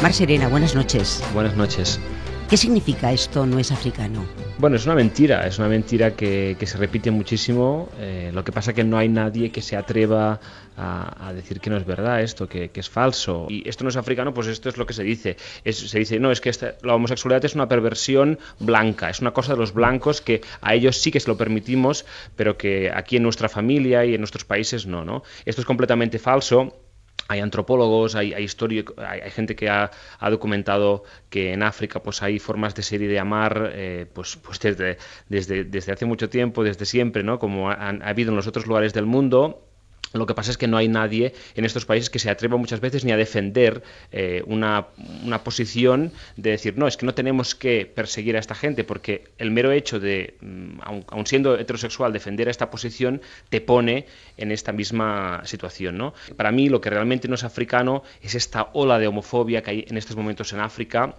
[0.02, 1.24] Mar Serena, buenas noches.
[1.34, 2.00] Buenas noches.
[2.50, 4.26] ¿Qué significa esto no es africano?
[4.58, 7.90] Bueno, es una mentira, es una mentira que, se repite muchísimo.
[8.00, 10.40] Eh, lo que pasa es que no hay nadie que se atreva
[10.78, 13.48] a, decir que no es verdad esto, que, es falso.
[13.50, 15.36] Y esto no es africano, pues esto es lo que se dice.
[15.66, 16.52] se dice, no, es que
[16.84, 20.96] la homosexualidad es una perversión blanca, es una cosa de los blancos que a ellos
[20.98, 22.06] sí que se lo permitimos,
[22.38, 25.22] pero que aquí en nuestra familia y en nuestros países no, ¿no?
[25.46, 26.87] Esto es completamente falso
[27.28, 28.48] hay antropólogos, hay, hay,
[28.98, 29.92] hay, gente que ha,
[30.30, 34.60] documentado que en África pues hay formas de ser y de amar eh, pues, pues
[34.60, 34.98] desde,
[35.30, 37.40] desde, desde, hace mucho tiempo, desde siempre, ¿no?
[37.40, 39.67] como ha, ha habido en los otros lugares del mundo
[40.18, 42.80] lo que pasa es que no hay nadie en estos países que se atreva muchas
[42.80, 44.88] veces ni a defender eh, una,
[45.44, 49.52] posición de decir, no, es que no tenemos que perseguir a esta gente, porque el
[49.52, 54.06] mero hecho de, mm, aun, siendo heterosexual, defender a esta posición te pone
[54.38, 55.98] en esta misma situación.
[55.98, 56.14] ¿no?
[56.36, 59.86] Para mí lo que realmente no es africano es esta ola de homofobia que hay
[59.88, 61.16] en estos momentos en África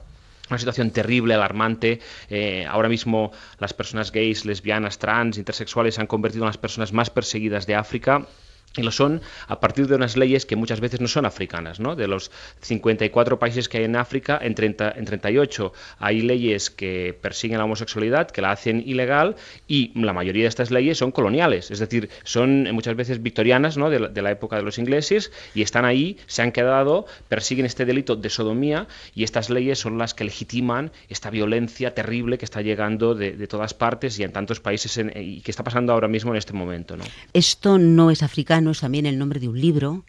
[0.50, 2.00] una situación terrible, alarmante.
[2.30, 6.92] Eh, ahora mismo las personas gays, lesbianas, trans, intersexuales se han convertido en las personas
[6.92, 8.26] más perseguidas de África
[8.76, 11.80] y lo son a partir de unas leyes que muchas veces no son africanas.
[11.80, 11.96] ¿no?
[11.96, 17.16] De los 54 países que hay en África, en, 30, en 38 hay leyes que
[17.20, 21.70] persiguen la homosexualidad, que la hacen ilegal, y la mayoría de estas leyes son coloniales,
[21.70, 23.90] es decir, son muchas veces victorianas ¿no?
[23.90, 28.16] de, la, época de los ingleses, y están ahí, se han quedado, persiguen este delito
[28.16, 33.14] de sodomía, y estas leyes son las que legitiman esta violencia terrible que está llegando
[33.14, 36.52] de, todas partes y en tantos países y que está pasando ahora mismo en este
[36.52, 36.96] momento.
[37.32, 40.04] Esto no es africano es también el nombre de un libro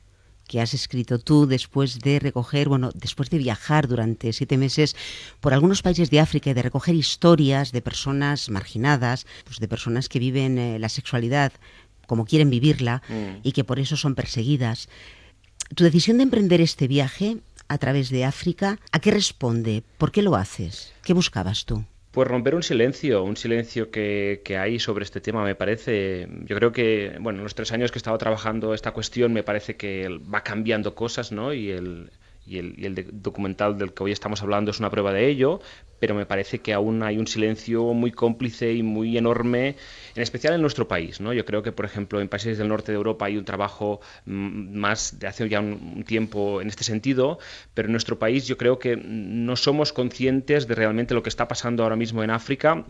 [0.49, 4.95] que has escrito tú después de recoger, bueno, después de viajar durante siete meses
[5.39, 10.09] por algunos países de África y de recoger historias de personas marginadas, pues de personas
[10.09, 11.53] que viven eh, la sexualidad
[12.07, 13.41] como quieren vivirla mm.
[13.43, 14.89] y que por eso son perseguidas.
[15.75, 19.83] Tu decisión de emprender este viaje a través de África, ¿a qué responde?
[19.99, 20.93] ¿Por qué lo haces?
[21.03, 21.85] ¿Qué buscabas tú?
[22.19, 26.27] Pues romper un silencio, un silencio que, hay sobre este tema, me parece.
[26.43, 29.41] Yo creo que, bueno, en los tres años que he estado trabajando esta cuestión, me
[29.41, 31.53] parece que va cambiando cosas, ¿no?
[31.53, 32.11] Y el,
[32.49, 35.59] y el, documental del que hoy estamos hablando es una prueba de ello,
[35.99, 39.75] pero me parece que aún hay un silencio muy cómplice y muy enorme,
[40.15, 41.21] en especial en nuestro país.
[41.21, 41.31] ¿no?
[41.33, 44.77] Yo creo que, por ejemplo, en países del norte de Europa hay un trabajo mm,
[44.77, 47.37] más de hace ya un, tiempo en este sentido,
[47.73, 51.47] pero en nuestro país yo creo que no somos conscientes de realmente lo que está
[51.47, 52.85] pasando ahora mismo en África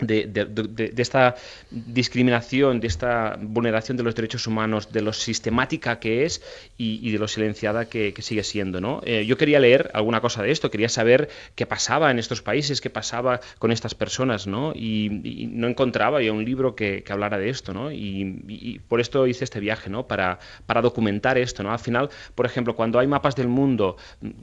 [0.00, 1.36] de, esta
[1.70, 6.42] discriminación, de esta vulneración de los derechos humanos, de lo sistemática que es
[6.76, 8.80] y, de lo silenciada que, sigue siendo.
[8.80, 9.00] ¿no?
[9.04, 12.80] Eh, yo quería leer alguna cosa de esto, quería saber qué pasaba en estos países,
[12.80, 14.72] qué pasaba con estas personas, ¿no?
[14.74, 15.08] Y,
[15.50, 17.90] no encontraba ya un libro que, hablara de esto, ¿no?
[17.90, 20.06] Y, por esto hice este viaje, ¿no?
[20.06, 21.72] Para, para documentar esto, ¿no?
[21.72, 23.96] Al final, por ejemplo, cuando hay mapas del mundo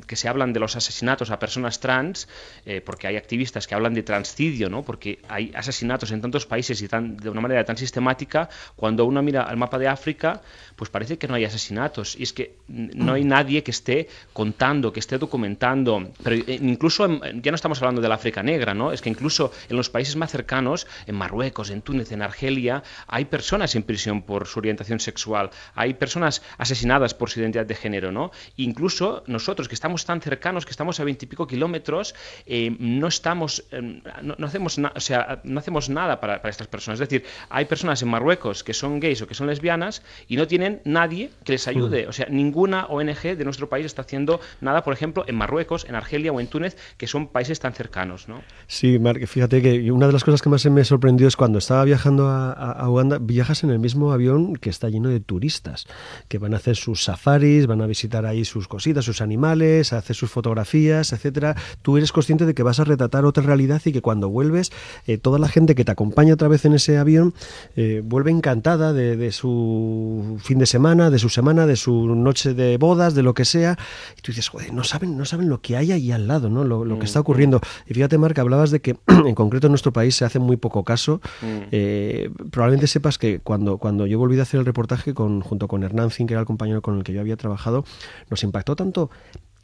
[0.05, 2.27] que se hablan de los asesinatos a personas trans,
[2.65, 4.83] eh, porque hay activistas que hablan de transcidio, ¿no?
[4.83, 9.21] Porque hay asesinatos en tantos países y tan, de una manera tan sistemática, cuando uno
[9.21, 10.41] mira al mapa de África,
[10.75, 12.15] pues parece que no hay asesinatos.
[12.19, 16.11] Y es que no hay nadie que esté contando, que esté documentando.
[16.23, 18.91] Pero eh, incluso, ya no estamos hablando de la África negra, ¿no?
[18.91, 23.25] Es que incluso en los países más cercanos, en Marruecos, en Túnez, en Argelia, hay
[23.25, 28.11] personas en prisión por su orientación sexual, hay personas asesinadas por su identidad de género,
[28.11, 28.31] ¿no?
[28.57, 34.01] Incluso nosotros, que estamos tan cercanos, que estamos a veintipico kilómetros, eh, no estamos, eh,
[34.21, 36.99] no, no, hacemos nada, o sea, no hacemos nada para, estas personas.
[36.99, 40.47] Es decir, hay personas en Marruecos que son gays o que son lesbianas y no
[40.47, 42.05] tienen nadie que les ayude.
[42.05, 42.09] Mm.
[42.09, 45.95] O sea, ninguna ONG de nuestro país está haciendo nada, por ejemplo, en Marruecos, en
[45.95, 48.27] Argelia o en Túnez, que son países tan cercanos.
[48.27, 48.41] ¿no?
[48.67, 51.83] Sí, Marc, fíjate que una de las cosas que más me sorprendió es cuando estaba
[51.83, 55.87] viajando a, Uganda, viajas en el mismo avión que está lleno de turistas,
[56.27, 59.97] que van a hacer sus safaris, van a visitar ahí sus cositas, sus animales, a
[59.97, 61.55] hacer sus fotografías, etcétera.
[61.81, 64.71] Tú eres consciente de que vas a retratar otra realidad y que cuando vuelves
[65.05, 67.33] eh, toda la gente que te acompaña otra vez en ese avión
[67.75, 72.77] eh, vuelve encantada de, su fin de semana, de su semana, de su noche de
[72.77, 73.77] bodas, de lo que sea.
[74.17, 76.63] Y tú dices, joder, no saben, no saben lo que hay ahí al lado, ¿no?
[76.63, 77.61] Lo, que mm, está ocurriendo.
[77.87, 80.83] Y fíjate, Marc, hablabas de que en concreto en nuestro país se hace muy poco
[80.83, 81.21] caso.
[81.41, 81.45] Mm.
[81.71, 85.83] Eh, probablemente sepas que cuando, cuando yo volví a hacer el reportaje con, junto con
[85.83, 87.85] Hernán Zin, que era el compañero con el que yo había trabajado,
[88.29, 89.09] nos impactó tanto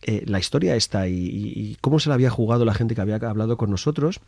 [0.06, 3.16] eh, la historia esta y, y, cómo se la había jugado la gente que había
[3.16, 4.20] hablado con nosotros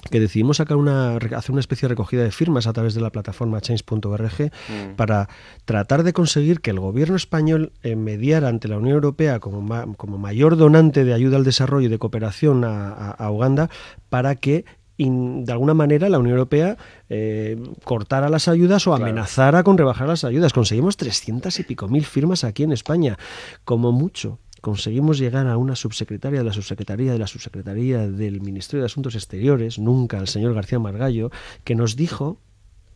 [0.00, 3.10] que decidimos sacar una, hacer una especie de recogida de firmas a través de la
[3.10, 4.96] plataforma change.org mm.
[4.96, 5.28] para
[5.64, 10.18] tratar de conseguir que el gobierno español eh, mediara ante la Unión Europea como, como
[10.18, 13.68] mayor donante de ayuda al desarrollo y de cooperación a, Uganda
[14.08, 14.64] para que
[14.96, 16.76] de alguna manera la Unión Europea
[17.08, 20.52] eh, cortara las ayudas o amenazara con rebajar las ayudas.
[20.52, 23.16] Conseguimos 300 y pico mil firmas aquí en España,
[23.64, 28.82] como mucho conseguimos llegar a una subsecretaria de la subsecretaría de la subsecretaría del Ministerio
[28.82, 31.30] de Asuntos Exteriores, nunca al señor García Margallo,
[31.64, 32.38] que nos dijo,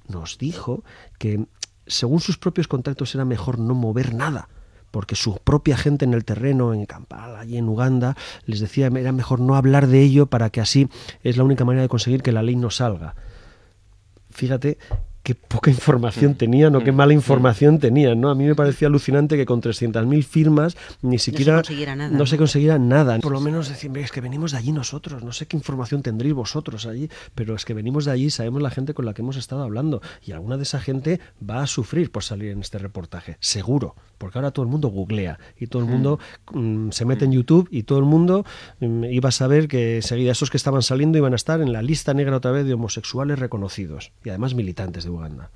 [0.09, 0.85] nos dijo
[1.18, 1.46] que
[1.87, 4.48] según sus propios contactos era mejor no mover nada
[4.92, 9.11] porque su propia gente en el terreno, en Kampala, allí en Uganda, les decía era
[9.11, 10.88] mejor no hablar de ello para que así
[11.22, 13.16] es la única manera de conseguir que la ley no salga.
[14.31, 14.79] Fíjate
[15.22, 16.35] qué poca información mm.
[16.35, 16.96] tenían o qué mm.
[16.96, 17.16] mala mm.
[17.16, 18.30] información tenían, ¿no?
[18.30, 22.18] A mí me parecía alucinante que con 300.000 firmas ni siquiera no se consiguiera nada.
[22.18, 23.18] No se consiguiera nada.
[23.20, 26.35] Por lo menos decir, es que venimos de allí nosotros, no sé qué información tendréis
[26.35, 29.37] vosotros allí, pero es que venimos de allí, sabemos la gente con la que hemos
[29.37, 33.37] estado hablando y alguna de esa gente va a sufrir por salir en este reportaje,
[33.40, 36.18] seguro, porque ahora todo el mundo googlea y todo el mundo
[36.90, 38.44] se mete en YouTube y todo el mundo
[38.80, 42.12] iba a saber que enseguida esos que estaban saliendo iban a estar en la lista
[42.14, 45.48] negra otra vez de homosexuales reconocidos y además militantes de Uganda.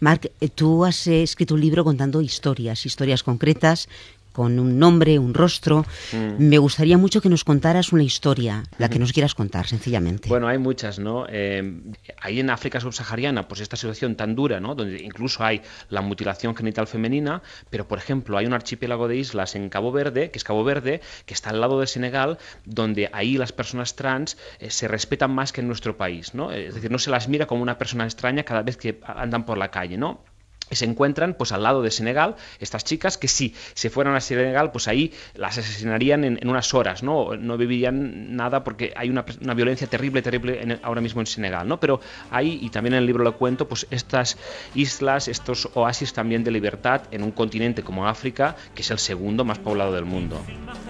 [0.00, 3.88] Marc, eh, tú has eh, escrito un libro contando historias, historias concretas
[4.34, 5.86] con un nombre, un rostro.
[6.12, 6.48] Mm.
[6.48, 10.28] Me gustaría mucho que nos contaras una historia, la que nos quieras contar, sencillamente.
[10.28, 11.24] Bueno, hay muchas, ¿no?
[11.28, 11.80] Eh,
[12.20, 14.74] ahí en África subsahariana, pues esta situación tan dura, ¿no?
[14.74, 19.54] Donde incluso hay la mutilación genital femenina, pero por ejemplo hay un archipiélago de islas
[19.54, 23.38] en Cabo Verde, que es Cabo Verde, que está al lado de Senegal, donde ahí
[23.38, 26.50] las personas trans eh, se respetan más que en nuestro país, ¿no?
[26.50, 29.58] Es decir, no se las mira como una persona extraña cada vez que andan por
[29.58, 30.24] la calle, ¿no?
[30.70, 34.72] Se encuentran pues al lado de Senegal estas chicas que si se fueran a Senegal
[34.72, 39.22] pues ahí las asesinarían en, unas horas no no vivirían nada porque hay una,
[39.54, 42.00] violencia terrible terrible ahora mismo en Senegal no pero
[42.30, 44.38] ahí y también en el libro lo cuento pues estas
[44.74, 49.44] islas estos oasis también de libertad en un continente como África que es el segundo
[49.44, 50.44] más poblado del mundo.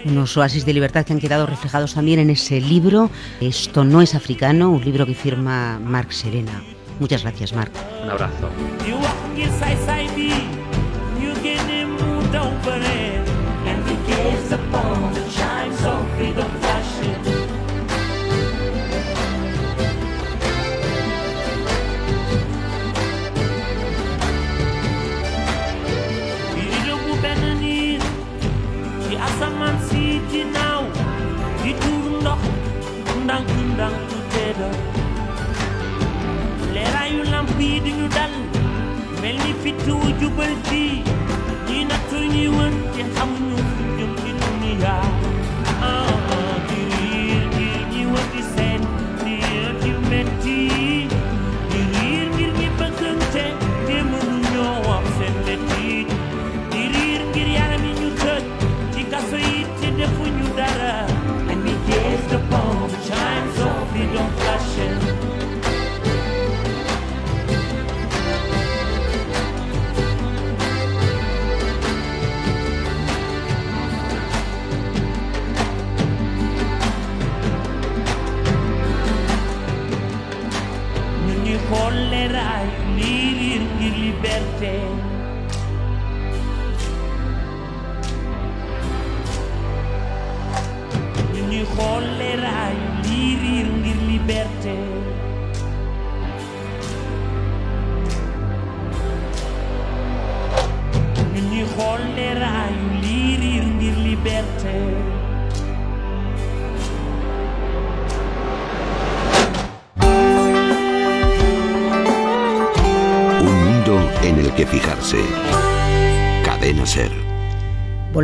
[0.04, 3.10] Unos oasis de libertad que han quedado reflejados también en ese libro
[3.40, 7.78] esto no es africano un libro que firma Marc Serena Muchas gracias, Marco.
[8.02, 8.48] Un abrazo.
[37.70, 38.32] Yi duñu dal
[39.20, 40.82] mel ni fitu jubal ci
[41.68, 42.18] ñi nattu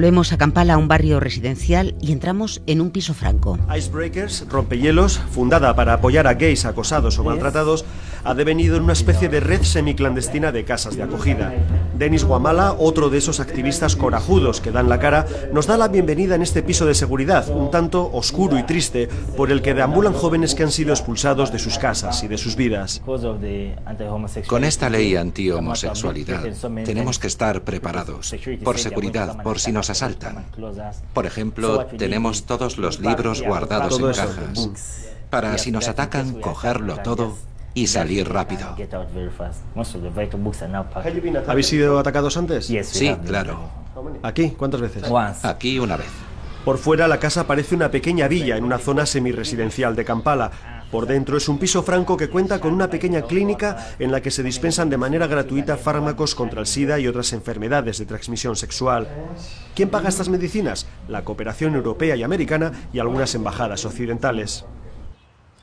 [0.00, 3.58] Volvemos a Kampala, a un barrio residencial, y entramos en un piso franco.
[3.68, 7.84] Icebreakers, rompehielos, fundada para apoyar a gays acosados o maltratados,
[8.24, 11.52] ha devenido en una especie de red semiclandestina de casas de acogida.
[11.96, 16.34] Denis Guamala, otro de esos activistas corajudos que dan la cara, nos da la bienvenida
[16.34, 20.54] en este piso de seguridad, un tanto oscuro y triste, por el que deambulan jóvenes
[20.54, 23.02] que han sido expulsados de sus casas y de sus vidas.
[24.46, 26.44] Con esta ley anti-homosexualidad
[26.84, 30.46] tenemos que estar preparados, por seguridad, por si nos asaltan.
[31.12, 34.70] Por ejemplo, tenemos todos los libros guardados en cajas,
[35.28, 38.74] para si nos atacan, cogerlo todo y salir rápido.
[41.46, 42.66] ¿Habéis sido atacados antes?
[42.66, 43.70] Sí, claro.
[44.22, 44.50] ¿Aquí?
[44.50, 45.04] ¿Cuántas veces?
[45.42, 46.08] Aquí una vez.
[46.64, 50.50] Por fuera la casa parece una pequeña villa en una zona semiresidencial de Kampala.
[50.90, 54.32] Por dentro es un piso franco que cuenta con una pequeña clínica en la que
[54.32, 59.08] se dispensan de manera gratuita fármacos contra el SIDA y otras enfermedades de transmisión sexual.
[59.74, 60.86] ¿Quién paga estas medicinas?
[61.08, 64.64] La cooperación europea y americana y algunas embajadas occidentales.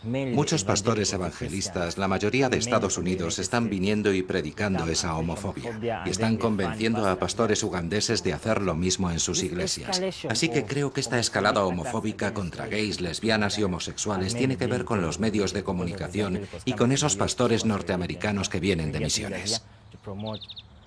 [0.08, 6.10] Muchos pastores evangelistas, la mayoría de Estados Unidos, están viniendo y predicando esa homofobia y
[6.10, 10.02] están convenciendo a pastores ugandeses de hacer lo mismo en sus iglesias.
[10.30, 14.86] Así que creo que esta escalada homofóbica contra gays, lesbianas y homosexuales tiene que ver
[14.86, 19.63] con los medios de comunicación y con esos pastores norteamericanos que vienen de misiones.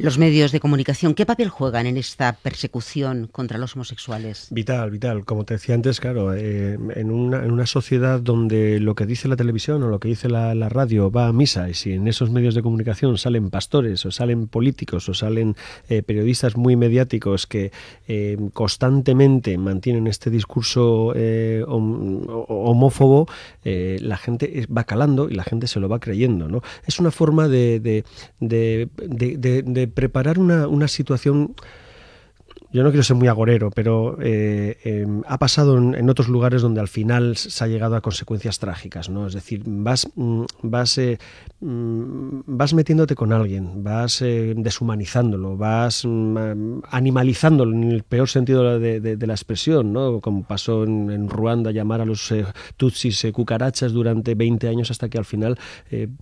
[0.01, 4.49] Los medios de comunicación, ¿qué papel juegan en esta persecución contra los homosexuales?
[4.51, 5.27] Vital, vital.
[5.27, 9.29] Como te decía antes, claro, eh, en, una, en una sociedad donde lo que dice
[9.29, 12.31] la televisión o lo que dice la, radio va a misa y si en esos
[12.31, 15.55] medios de comunicación salen pastores o salen políticos o salen
[15.89, 17.71] eh, periodistas muy mediáticos que
[18.09, 23.29] eh, constantemente mantienen este discurso hom- homófobo,
[23.65, 26.49] la gente va calando y la gente se lo va creyendo.
[26.49, 26.63] ¿no?
[26.87, 28.05] Es una forma de- de
[29.91, 31.55] preparar una, una situación
[32.73, 36.81] yo no quiero ser muy agorero, pero eh, eh, ha pasado en, otros lugares donde
[36.81, 39.27] al final se ha llegado a consecuencias trágicas, ¿no?
[39.27, 41.19] Es decir, vas, mm, vas, eh,
[41.61, 48.79] mm, vas metiéndote con alguien, vas eh, deshumanizándolo, vas mm, animalizándolo en el peor sentido
[48.79, 50.21] de, la expresión, ¿no?
[50.21, 52.33] Como pasó en, en Ruanda, llamar a los
[52.77, 55.59] tutsis cucarachas durante 20 años hasta que al final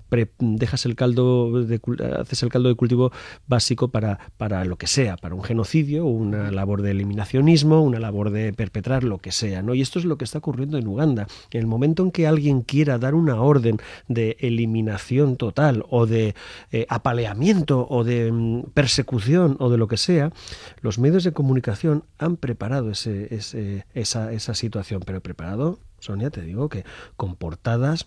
[0.08, 1.80] pre- dejas el caldo, de,
[2.18, 3.12] haces el caldo de cultivo
[3.46, 8.30] básico para, para lo que sea, para un genocidio, una labor de eliminacionismo, una labor
[8.30, 9.74] de perpetrar lo que sea, ¿no?
[9.74, 11.26] Y esto es lo que está ocurriendo en Uganda.
[11.50, 16.34] En el momento en que alguien quiera dar una orden de eliminación total o de
[16.72, 20.30] eh, apaleamiento o de mm, persecución o de lo que sea,
[20.80, 26.42] los medios de comunicación han preparado ese, ese- esa, esa situación, pero preparado, Sonia, te
[26.42, 26.84] digo que
[27.16, 28.06] con portadas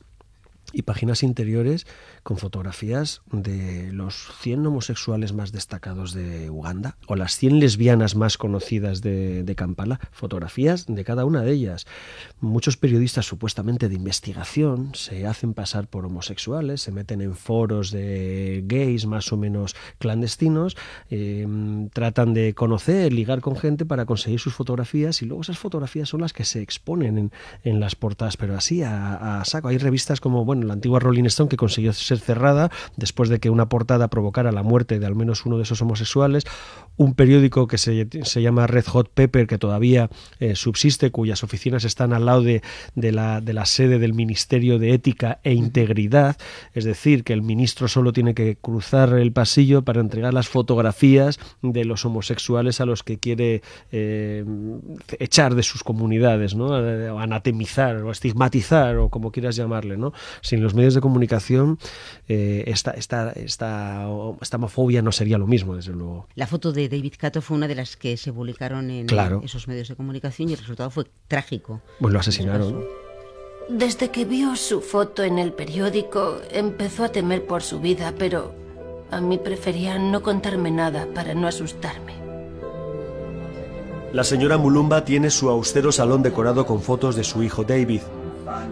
[0.74, 1.88] y páginas interiores
[2.24, 8.38] con fotografías de los 100 homosexuales más destacados de Uganda o las 100 lesbianas más
[8.38, 11.86] conocidas de, Kampala, fotografías de cada una de ellas.
[12.40, 18.64] Muchos periodistas supuestamente de investigación se hacen pasar por homosexuales, se meten en foros de
[18.66, 20.78] gays más o menos clandestinos,
[21.10, 21.46] eh,
[21.94, 26.22] tratan de conocer, ligar con gente para conseguir sus fotografías y luego esas fotografías son
[26.22, 27.32] las que se exponen en,
[27.64, 29.68] en las portadas, pero así a saco.
[29.68, 33.50] Hay revistas como, bueno, La antigua Rolling Stone, que consiguió ser cerrada después de que
[33.50, 36.46] una portada provocara la muerte de al menos uno de esos homosexuales,
[36.98, 40.10] un periódico que se, llama Red Hot Pepper, que todavía
[40.40, 42.62] eh, subsiste, cuyas oficinas están al lado de,
[42.96, 46.38] la, de la sede del Ministerio de Ética e Integridad,
[46.74, 51.40] es decir, que el ministro solo tiene que cruzar el pasillo para entregar las fotografías
[51.62, 54.46] de los homosexuales a los que quiere eh,
[55.20, 56.74] echar de sus comunidades, ¿no?
[57.20, 59.98] anatemizar o estigmatizar o como quieras llamarle.
[59.98, 60.14] ¿no?
[60.52, 61.80] Sin los medios de comunicación
[62.28, 64.06] eh, esta, esta, esta,
[64.42, 66.28] esta homofobia no sería lo mismo, desde luego.
[66.36, 69.08] La foto de David Cato fue una de las que se publicaron en
[69.46, 71.82] esos medios de comunicación y el resultado fue trágico.
[72.02, 72.84] Pues lo asesinaron.
[73.70, 78.54] Desde que vio su foto en el periódico, empezó a temer por su vida, pero
[79.10, 82.16] a mí prefería no contarme nada para no asustarme.
[84.12, 88.02] La señora Mulumba tiene su austero salón decorado con fotos de su hijo David.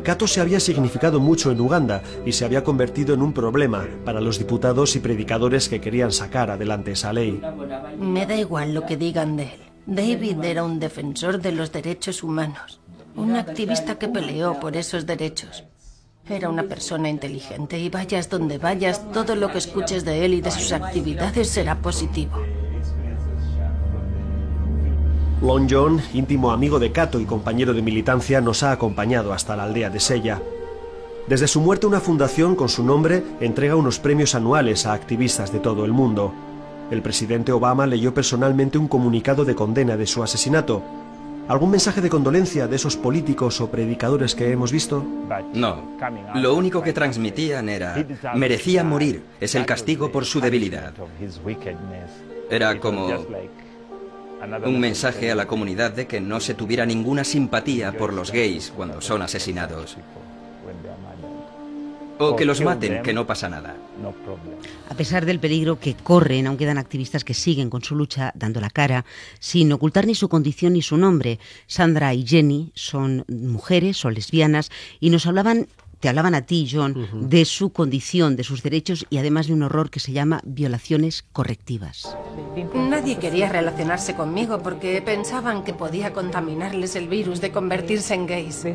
[0.03, 4.21] Cato se había significado mucho en Uganda y se había convertido en un problema para
[4.21, 7.41] los diputados y predicadores que querían sacar adelante esa ley.
[7.99, 9.59] Me da igual lo que digan de él.
[9.85, 12.79] David era un defensor de los derechos humanos,
[13.15, 15.63] un activista que peleó por esos derechos.
[16.29, 20.41] Era una persona inteligente y vayas donde vayas, todo lo que escuches de él y
[20.41, 22.37] de sus actividades será positivo.
[25.41, 29.63] Long John, íntimo amigo de Cato y compañero de militancia, nos ha acompañado hasta la
[29.63, 30.41] aldea de Sella.
[31.27, 35.59] Desde su muerte una fundación con su nombre entrega unos premios anuales a activistas de
[35.59, 36.33] todo el mundo.
[36.91, 40.83] El presidente Obama leyó personalmente un comunicado de condena de su asesinato.
[41.47, 45.05] ¿Algún mensaje de condolencia de esos políticos o predicadores que hemos visto?
[45.53, 45.95] No.
[46.35, 50.93] Lo único que transmitían era, merecía morir, es el castigo por su debilidad.
[52.49, 53.07] Era como
[54.65, 58.71] un mensaje a la comunidad de que no se tuviera ninguna simpatía por los gays
[58.75, 59.97] cuando son asesinados.
[62.21, 63.77] O que los maten, que no pasa nada.
[64.89, 68.59] A pesar del peligro que corren, aún quedan activistas que siguen con su lucha dando
[68.59, 69.05] la cara,
[69.39, 71.39] sin ocultar ni su condición ni su nombre.
[71.65, 74.69] Sandra y Jenny son mujeres, son lesbianas,
[74.99, 75.67] y nos hablaban
[75.99, 79.63] te hablaban a ti, John, de su condición, de sus derechos y además de un
[79.63, 82.15] horror que se llama violaciones correctivas.
[82.73, 88.65] Nadie quería relacionarse conmigo porque pensaban que podía contaminarles el virus de convertirse en gays.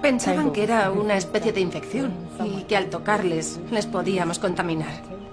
[0.00, 2.12] Pensaban que era una especie de infección
[2.44, 5.23] y que al tocarles les podíamos contaminar.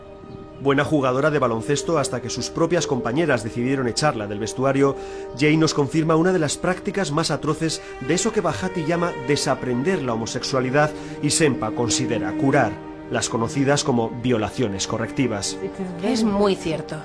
[0.62, 4.96] Buena jugadora de baloncesto hasta que sus propias compañeras decidieron echarla del vestuario,
[5.36, 10.04] Jane nos confirma una de las prácticas más atroces de eso que Bajati llama desaprender
[10.04, 10.92] la homosexualidad
[11.24, 12.74] y Sempa considera curar,
[13.10, 15.58] las conocidas como violaciones correctivas.
[16.04, 16.98] Es muy cierto.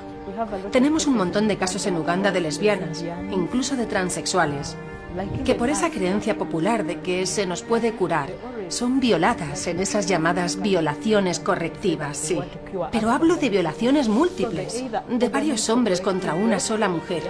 [0.70, 3.02] Tenemos un montón de casos en Uganda de lesbianas,
[3.32, 4.76] incluso de transexuales,
[5.46, 8.28] que por esa creencia popular de que se nos puede curar,
[8.68, 12.38] son violadas en esas llamadas violaciones correctivas, sí.
[12.92, 17.22] Pero hablo de violaciones múltiples, de varios hombres contra una sola mujer,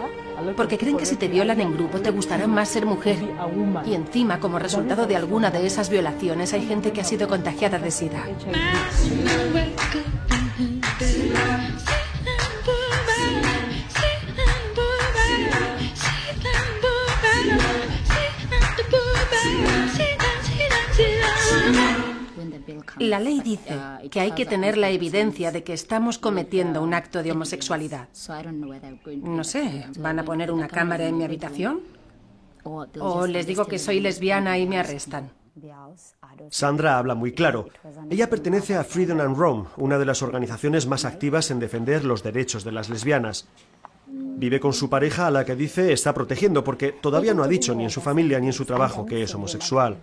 [0.57, 3.16] porque creen que si te violan en grupo te gustará más ser mujer.
[3.87, 7.78] Y encima, como resultado de alguna de esas violaciones, hay gente que ha sido contagiada
[7.78, 8.24] de SIDA.
[22.99, 23.78] La ley dice
[24.11, 28.09] que hay que tener la evidencia de que estamos cometiendo un acto de homosexualidad.
[29.22, 31.80] No sé, ¿van a poner una cámara en mi habitación?
[32.64, 35.30] ¿O les digo que soy lesbiana y me arrestan?
[36.51, 37.68] Sandra habla muy claro.
[38.11, 42.22] Ella pertenece a Freedom and Rome, una de las organizaciones más activas en defender los
[42.22, 43.47] derechos de las lesbianas.
[44.09, 47.74] Vive con su pareja a la que dice está protegiendo porque todavía no ha dicho
[47.74, 49.97] ni en su familia ni en su trabajo que es homosexual.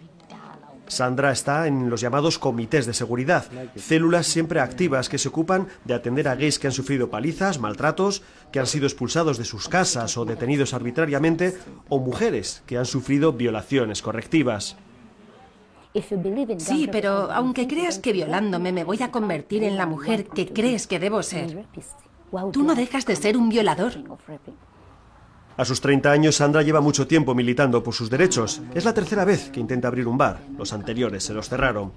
[0.87, 5.93] Sandra está en los llamados comités de seguridad, células siempre activas que se ocupan de
[5.93, 8.21] atender a gays que han sufrido palizas, maltratos,
[8.51, 11.57] que han sido expulsados de sus casas o detenidos arbitrariamente,
[11.89, 14.77] o mujeres que han sufrido violaciones correctivas.
[16.57, 20.87] Sí, pero aunque creas que violándome me voy a convertir en la mujer que crees
[20.87, 21.65] que debo ser,
[22.51, 23.93] tú no dejas de ser un violador.
[25.55, 28.61] A sus 30 años, Sandra lleva mucho tiempo militando por sus derechos.
[28.73, 30.39] Es la tercera vez que intenta abrir un bar.
[30.57, 31.91] Los anteriores se los cerraron.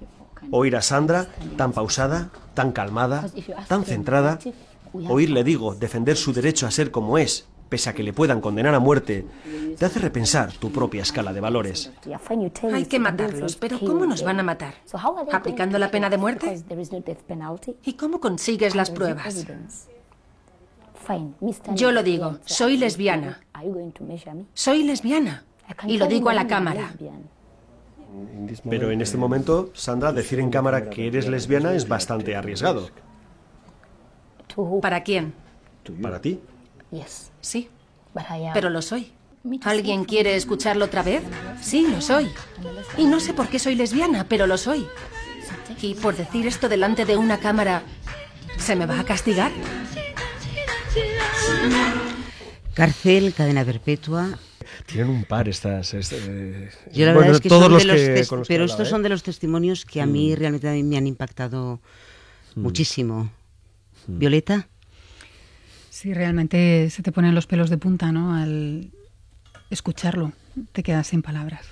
[0.51, 1.27] Oír a Sandra,
[1.57, 3.27] tan pausada, tan calmada,
[3.67, 4.37] tan centrada,
[4.93, 8.75] oírle, digo, defender su derecho a ser como es, pese a que le puedan condenar
[8.75, 9.25] a muerte,
[9.77, 11.91] te hace repensar tu propia escala de valores.
[12.71, 14.75] Hay que matarlos, pero ¿cómo nos van a matar?
[15.31, 16.63] ¿Aplicando la pena de muerte?
[17.83, 19.45] ¿Y cómo consigues las pruebas?
[21.73, 23.41] Yo lo digo, soy lesbiana.
[24.53, 25.43] Soy lesbiana.
[25.85, 26.93] Y lo digo a la cámara.
[28.69, 32.89] Pero en este momento, Sandra, decir en cámara que eres lesbiana es bastante arriesgado.
[34.81, 35.33] ¿Para quién?
[36.01, 36.39] ¿Para ti?
[37.41, 37.69] Sí.
[38.53, 39.11] Pero lo soy.
[39.63, 41.23] ¿Alguien quiere escucharlo otra vez?
[41.61, 42.29] Sí, lo soy.
[42.97, 44.87] Y no sé por qué soy lesbiana, pero lo soy.
[45.81, 47.83] Y por decir esto delante de una cámara,
[48.57, 49.51] ¿se me va a castigar?
[52.73, 54.37] Cárcel, cadena perpetua.
[54.85, 55.93] Tienen un par estas.
[55.93, 58.65] este, Yo la bueno, verdad es que todos son los de los que- los pero
[58.65, 58.89] estos ¿eh?
[58.91, 61.79] son de los testimonios que a mí realmente a mí me han impactado
[62.55, 63.31] muchísimo.
[64.07, 64.67] Violeta,
[65.89, 68.35] Sí, realmente se te ponen los pelos de punta, ¿no?
[68.35, 68.91] Al
[69.71, 70.31] escucharlo,
[70.71, 71.65] te quedas sin palabras.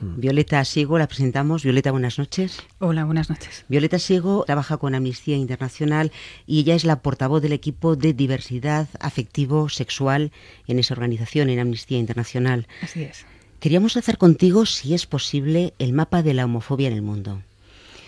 [0.00, 1.62] Violeta Siego, la presentamos.
[1.62, 2.60] Violeta, buenas noches.
[2.78, 3.64] Hola, buenas noches.
[3.68, 6.12] Violeta Siego trabaja con Amnistía Internacional
[6.46, 10.32] y ella es la portavoz del equipo de diversidad afectivo-sexual
[10.66, 12.66] en esa organización, en Amnistía Internacional.
[12.82, 13.26] Así es.
[13.60, 17.42] Queríamos hacer contigo, si es posible, el mapa de la homofobia en el mundo.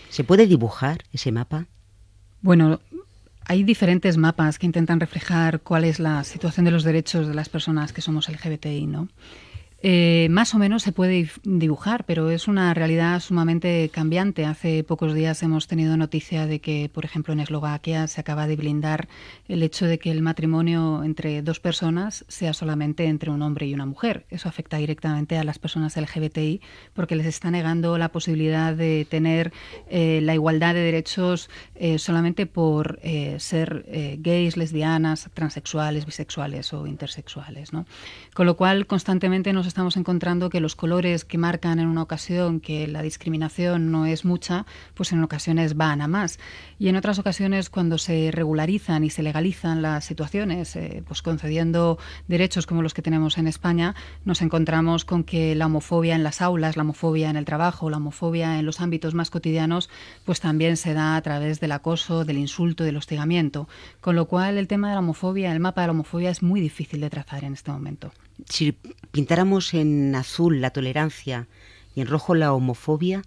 [0.09, 1.66] ¿Se puede dibujar ese mapa?
[2.41, 2.80] Bueno,
[3.47, 7.49] hay diferentes mapas que intentan reflejar cuál es la situación de los derechos de las
[7.49, 9.09] personas que somos LGBTI, ¿no?
[9.83, 14.45] Eh, más o menos se puede dibujar, pero es una realidad sumamente cambiante.
[14.45, 18.57] Hace pocos días hemos tenido noticia de que, por ejemplo, en Eslovaquia se acaba de
[18.57, 19.09] blindar
[19.49, 23.74] el hecho de que el matrimonio entre dos personas sea solamente entre un hombre y
[23.74, 24.26] una mujer.
[24.28, 26.61] Eso afecta directamente a las personas LGBTI
[26.93, 29.51] porque les está negando la posibilidad de tener
[29.89, 33.01] eh, la igualdad de derechos eh, solamente por
[33.39, 33.87] ser
[34.18, 37.72] gays, lesbianas, transexuales, bisexuales o intersexuales.
[37.72, 37.87] ¿no?
[38.35, 42.61] Con lo cual, constantemente nos estamos encontrando que los colores que marcan en una ocasión
[42.61, 46.41] que la discriminación no es mucha, pues en ocasiones van a más.
[46.79, 51.99] Y en otras ocasiones, cuando se regularizan y se legalizan las situaciones, eh, pues concediendo
[52.27, 53.95] derechos como los que tenemos en España,
[54.25, 57.99] nos encontramos con que la homofobia en las aulas, la homofobia en el trabajo, la
[57.99, 59.89] homofobia en los ámbitos más cotidianos,
[60.25, 63.68] pues también se da a través del acoso, del insulto, del hostigamiento.
[64.01, 66.61] Con lo cual, el tema de la homofobia, el mapa de la homofobia es muy
[66.61, 68.11] difícil de trazar en este momento.
[68.49, 68.72] Si
[69.11, 71.49] pintáramos en azul la tolerancia
[71.95, 73.22] y en rojo la homofobia,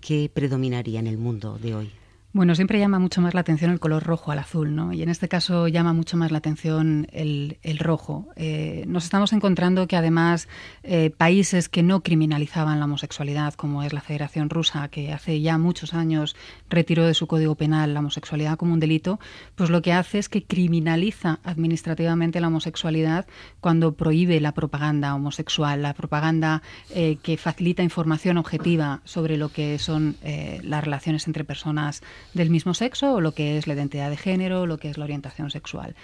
[0.00, 1.92] ¿qué predominaría en el mundo de hoy?
[2.34, 4.92] Bueno, siempre llama mucho más la atención el color rojo al azul, ¿no?
[4.92, 8.26] Y en este caso llama mucho más la atención el, el rojo.
[8.34, 10.48] Eh, nos estamos encontrando que además
[10.82, 15.58] eh, países que no criminalizaban la homosexualidad, como es la Federación Rusa, que hace ya
[15.58, 16.34] muchos años
[16.68, 19.20] retiró de su código penal la homosexualidad como un delito,
[19.54, 23.26] pues lo que hace es que criminaliza administrativamente la homosexualidad
[23.60, 26.62] cuando prohíbe la propaganda homosexual, la propaganda
[26.96, 32.74] eh, que facilita información objetiva sobre lo que son las relaciones entre personas del mismo
[32.74, 35.94] sexo o lo que es la identidad de género, lo que es la orientación sexual.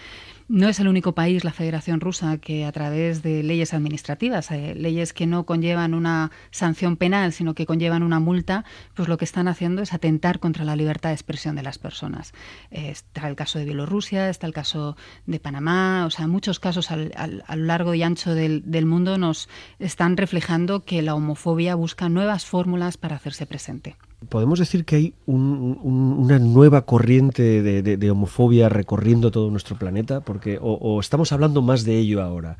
[0.52, 4.74] No es el único país, la Federación Rusa, que a través de leyes administrativas, eh,
[4.74, 8.64] leyes que no conllevan una sanción penal, sino que conllevan una multa,
[8.94, 12.32] pues lo que están haciendo es atentar contra la libertad de expresión de las personas.
[12.72, 16.90] Eh, está el caso de Bielorrusia, está el caso de Panamá, o sea, muchos casos
[16.90, 19.48] al, al, a lo largo y ancho del, del mundo nos
[19.78, 23.94] están reflejando que la homofobia busca nuevas fórmulas para hacerse presente.
[24.28, 30.20] Podemos decir que hay un- un- una nueva corriente de, homofobia recorriendo todo nuestro planeta,
[30.20, 32.58] porque o, estamos hablando más de ello ahora.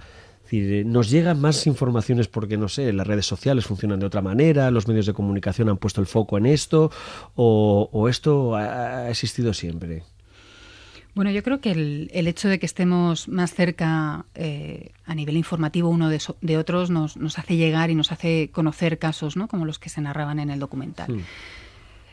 [0.53, 4.71] Eh, nos llegan más informaciones porque, no sé, las redes sociales funcionan de otra manera,
[4.73, 6.91] los medios de comunicación han puesto el foco en esto,
[7.37, 10.03] o, esto ha existido siempre.
[11.15, 15.37] Bueno, yo creo que el, el hecho de que estemos más cerca eh, a nivel
[15.37, 19.37] informativo uno de, so- de otros nos, nos hace llegar y nos hace conocer casos
[19.37, 19.49] ¿no?
[19.49, 21.11] como los que se narraban en el documental.
[21.13, 21.21] Hmm.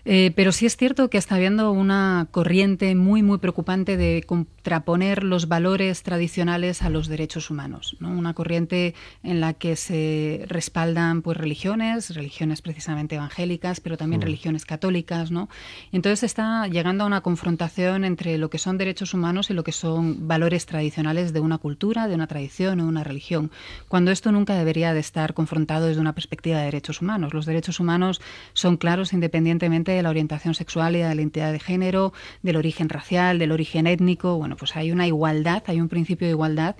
[0.09, 5.21] Eh, pero sí es cierto que está habiendo una corriente muy, muy preocupante de contraponer
[5.25, 7.97] los valores tradicionales a los derechos humanos.
[7.99, 8.09] ¿no?
[8.09, 14.23] Una corriente en la que se respaldan pues, religiones, religiones precisamente evangélicas, pero también Mm.
[14.23, 15.29] religiones católicas.
[15.29, 15.49] ¿no?
[15.91, 19.73] Entonces está llegando a una confrontación entre lo que son derechos humanos y lo que
[19.73, 23.51] son valores tradicionales de una cultura, de una tradición o una religión,
[23.89, 27.33] cuando esto nunca debería de estar confrontado desde una perspectiva de derechos humanos.
[27.33, 28.21] Los derechos humanos
[28.53, 32.89] son claros independientemente de la orientación sexual y de la identidad de género, del origen
[32.89, 34.37] racial, del origen étnico.
[34.37, 36.75] Bueno, pues hay una igualdad, hay un principio de igualdad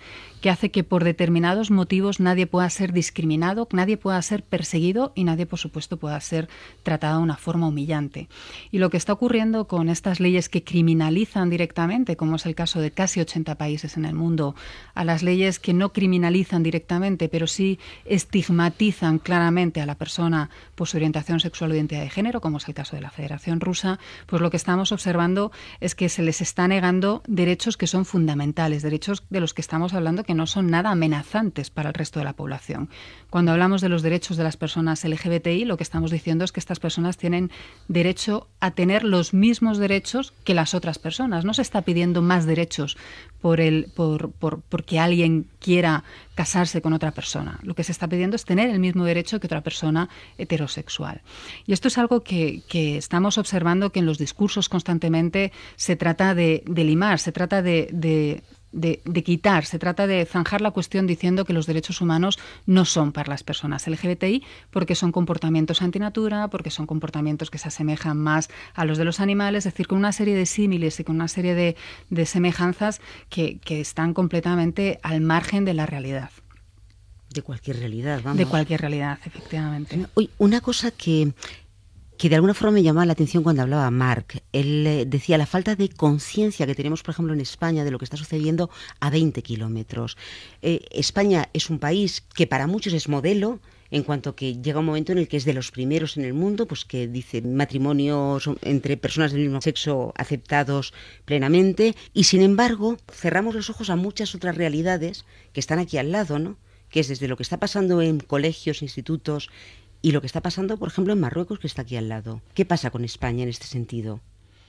[0.49, 5.47] hace que por determinados motivos nadie pueda ser discriminado, nadie pueda ser perseguido y nadie,
[5.47, 6.47] por supuesto, pueda ser
[6.83, 8.29] tratado de una forma humillante.
[8.69, 12.79] Y lo que está ocurriendo con estas leyes que criminalizan directamente, como es el caso
[12.81, 14.55] de casi 80 países en el mundo,
[14.93, 20.87] a las leyes que no criminalizan directamente, pero sí estigmatizan claramente a la persona por
[20.87, 23.61] su orientación sexual o identidad de género, como es el caso de la la Federación
[23.61, 28.03] Rusa, pues lo que estamos observando es que se les está negando derechos que son
[28.03, 32.19] fundamentales, derechos de los que estamos hablando que no son nada amenazantes para el resto
[32.19, 32.89] de la población.
[33.29, 36.61] Cuando hablamos de los derechos de las personas LGBTI, lo que estamos diciendo es que
[36.61, 37.51] estas personas tienen
[37.89, 41.43] derecho a tener los mismos derechos que las otras personas.
[41.43, 42.97] No se está pidiendo más derechos
[43.41, 46.03] por el, por, por, porque alguien quiera
[46.35, 47.59] casarse con otra persona.
[47.63, 50.07] Lo que se está pidiendo es tener el mismo derecho que otra persona
[50.37, 51.21] heterosexual.
[51.65, 56.35] Y esto es algo que, que estamos observando que en los discursos constantemente se trata
[56.35, 58.43] de, de limar, se trata de, de
[58.77, 63.11] de, quitar, se trata de zanjar la cuestión diciendo que los derechos humanos no son
[63.11, 68.49] para las personas LGBTI porque son comportamientos antinatura, porque son comportamientos que se asemejan más
[68.73, 71.27] a los de los animales, es decir, con una serie de símiles y con una
[71.27, 71.75] serie de,
[72.09, 76.29] de semejanzas que, que están completamente al margen de la realidad.
[77.33, 78.37] De cualquier realidad, vamos.
[78.37, 80.05] De cualquier realidad, efectivamente.
[80.13, 81.33] Hoy, una cosa que
[82.17, 84.41] que de alguna forma me llamaba la atención cuando hablaba Mark.
[84.51, 87.99] Él eh, decía la falta de conciencia que tenemos, por ejemplo, en España de lo
[87.99, 90.17] que está sucediendo a 20 kilómetros.
[90.61, 93.59] Eh, España es un país que para muchos es modelo,
[93.89, 96.33] en cuanto que llega un momento en el que es de los primeros en el
[96.33, 100.93] mundo, pues que dice matrimonios entre personas del mismo sexo aceptados
[101.23, 106.11] plenamente, y sin embargo cerramos los ojos a muchas otras realidades que están aquí al
[106.11, 106.57] lado, ¿no?
[106.89, 109.49] que es desde lo que está pasando en colegios, institutos,
[110.07, 112.41] y lo que está pasando, por ejemplo, en Marruecos, que está aquí al lado.
[112.53, 114.21] ¿Qué pasa con España en este sentido?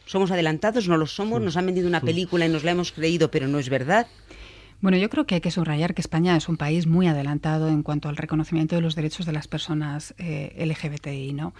[0.05, 0.89] ¿Somos adelantados?
[0.89, 1.41] ¿No lo somos?
[1.41, 4.09] ¿Nos han vendido una película y nos la hemos creído, pero no es verdad?
[4.81, 7.85] Bueno, yo creo que hay que subrayar que España es un país muy adelantado en
[7.85, 11.55] cuanto al reconocimiento de los derechos de las personas eh, LGBTI, ¿no?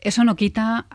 [0.00, 0.86] Eso no quita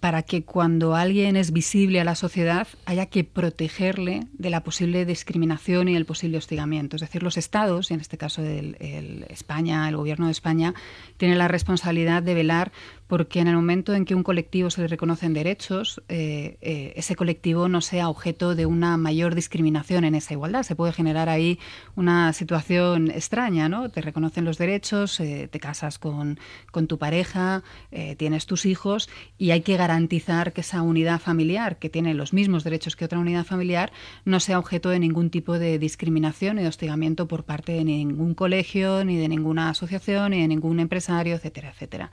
[0.00, 5.04] para que cuando alguien es visible a la sociedad haya que protegerle de la posible
[5.04, 6.96] discriminación y el posible hostigamiento.
[6.96, 10.74] Es decir, los estados, y en este caso el, España, el gobierno de España,
[11.18, 12.72] tiene la responsabilidad de velar
[13.10, 17.16] porque en el momento en que un colectivo se le reconocen derechos, eh, eh, ese
[17.16, 20.62] colectivo no sea objeto de una mayor discriminación en esa igualdad.
[20.62, 21.58] Se puede generar ahí
[21.96, 23.88] una situación extraña, ¿no?
[23.88, 26.38] Te reconocen los derechos, eh, te casas con,
[26.70, 27.64] con tu pareja,
[28.16, 29.08] tienes tus hijos
[29.38, 33.18] y hay que garantizar que esa unidad familiar, que tiene los mismos derechos que otra
[33.18, 33.90] unidad familiar,
[34.24, 38.34] no sea objeto de ningún tipo de discriminación y de hostigamiento por parte de ningún
[38.34, 42.12] colegio, ni de ninguna asociación, ni de ningún empresario, etcétera, etcétera.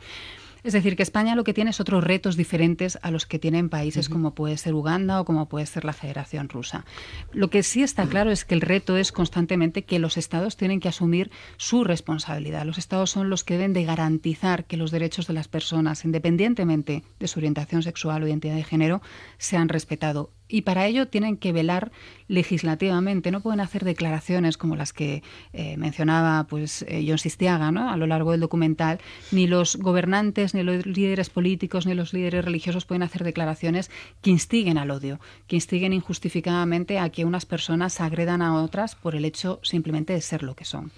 [0.64, 3.70] Es decir, que España lo que tiene es otros retos diferentes a los que tienen
[3.70, 6.86] países como puede ser Uganda o como puede ser la Federación Rusa.
[7.32, 10.80] Lo que sí está claro es que el reto es constantemente que los estados tienen
[10.80, 12.66] que asumir su responsabilidad.
[12.66, 17.04] Los estados son los que deben de garantizar que los derechos de las personas, independientemente
[17.20, 19.02] de su orientación sexual o identidad de género,
[19.38, 21.92] sean respetados y para ello tienen que velar
[22.28, 25.24] legislativamente, no pueden hacer declaraciones como las que
[25.54, 27.90] eh, mencionaba pues eh, John Sistiaga ¿no?
[27.90, 29.00] a lo largo del documental,
[29.32, 33.92] ni los gobernantes, ni los líderes políticos, ni los líderes religiosos pueden hacer declaraciones
[34.22, 39.16] que instiguen al odio, que instiguen injustificadamente a que unas personas agredan a otras por
[39.16, 40.92] el hecho simplemente de ser lo que son.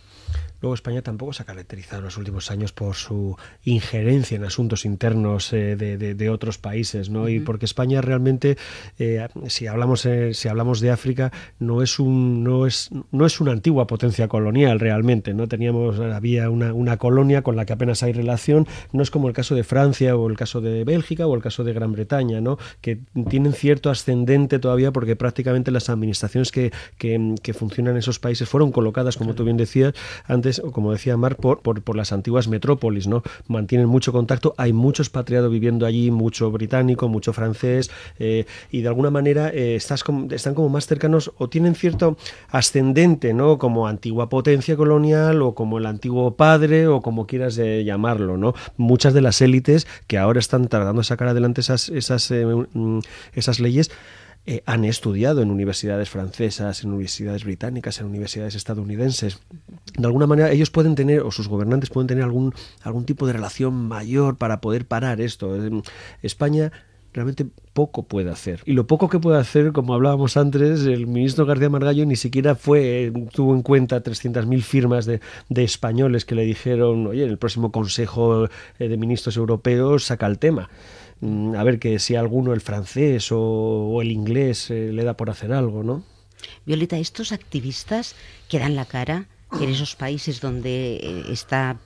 [0.61, 4.85] Luego España tampoco se ha caracterizado en los últimos años por su injerencia en asuntos
[4.85, 7.29] internos eh, de, otros países, ¿no?
[7.29, 8.57] Y porque España realmente,
[8.97, 13.39] eh, si hablamos eh, si hablamos de África, no es un no es no es
[13.39, 18.03] una antigua potencia colonial realmente, no teníamos había una, una colonia con la que apenas
[18.03, 21.35] hay relación, no es como el caso de Francia o el caso de Bélgica o
[21.35, 22.57] el caso de Gran Bretaña, ¿no?
[22.81, 22.99] Que
[23.29, 28.47] tienen cierto ascendente todavía porque prácticamente las administraciones que, que, que funcionan en esos países
[28.47, 29.93] fueron colocadas, como tú bien decías,
[30.25, 33.23] antes como decía Mar, por, por, las antiguas metrópolis, ¿no?
[33.47, 38.87] Mantienen mucho contacto, hay mucho expatriado viviendo allí, mucho británico, mucho francés, eh, y de
[38.87, 42.17] alguna manera eh, estás están como más cercanos o tienen cierto
[42.49, 43.57] ascendente, ¿no?
[43.57, 48.53] Como antigua potencia colonial o como el antiguo padre o como quieras eh, llamarlo, ¿no?
[48.77, 52.99] Muchas de las élites que ahora están tratando de sacar adelante esas, esas, mm,
[53.33, 53.91] esas leyes
[54.49, 59.37] eh, han estudiado en universidades francesas, en universidades británicas, en universidades estadounidenses.
[59.95, 63.33] De alguna manera ellos pueden tener, o sus gobernantes pueden tener algún, algún tipo de
[63.33, 65.55] relación mayor para poder parar esto.
[66.23, 66.71] España
[67.13, 68.61] realmente poco puede hacer.
[68.65, 72.55] Y lo poco que puede hacer, como hablábamos antes, el ministro García Margallo ni siquiera
[72.55, 77.37] fue, tuvo en cuenta 300.000 firmas de, de, españoles que le dijeron, oye, en el
[77.37, 78.45] próximo Consejo
[78.79, 80.71] eh, de Ministros Europeos saca el tema.
[81.21, 85.29] Mm, a ver que si alguno el francés o, el inglés eh, le da por
[85.29, 86.03] hacer algo, ¿no?
[86.65, 88.15] Violeta, estos activistas
[88.47, 89.27] que dan la cara
[89.59, 91.77] en esos países donde eh, está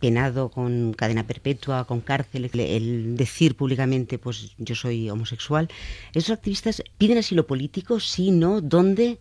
[0.00, 5.68] penado con cadena perpetua, con cárcel, el decir públicamente, pues yo soy homosexual,
[6.12, 9.18] esos activistas piden asilo político, sí, no, dónde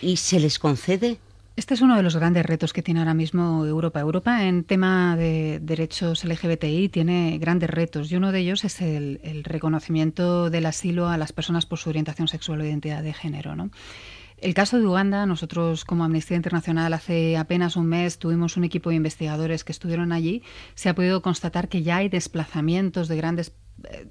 [0.00, 1.18] y se les concede.
[1.54, 4.00] Este es uno de los grandes retos que tiene ahora mismo Europa.
[4.00, 9.20] Europa en tema de derechos LGBTI tiene grandes retos y uno de ellos es el,
[9.44, 13.54] reconocimiento del asilo a las personas por su orientación sexual o identidad de género.
[13.54, 13.70] ¿no?
[14.38, 18.88] El caso de Uganda, nosotros como Amnistía Internacional hace apenas un mes tuvimos un equipo
[18.88, 20.42] de investigadores que estuvieron allí,
[20.74, 23.52] se ha podido constatar que ya hay desplazamientos de grandes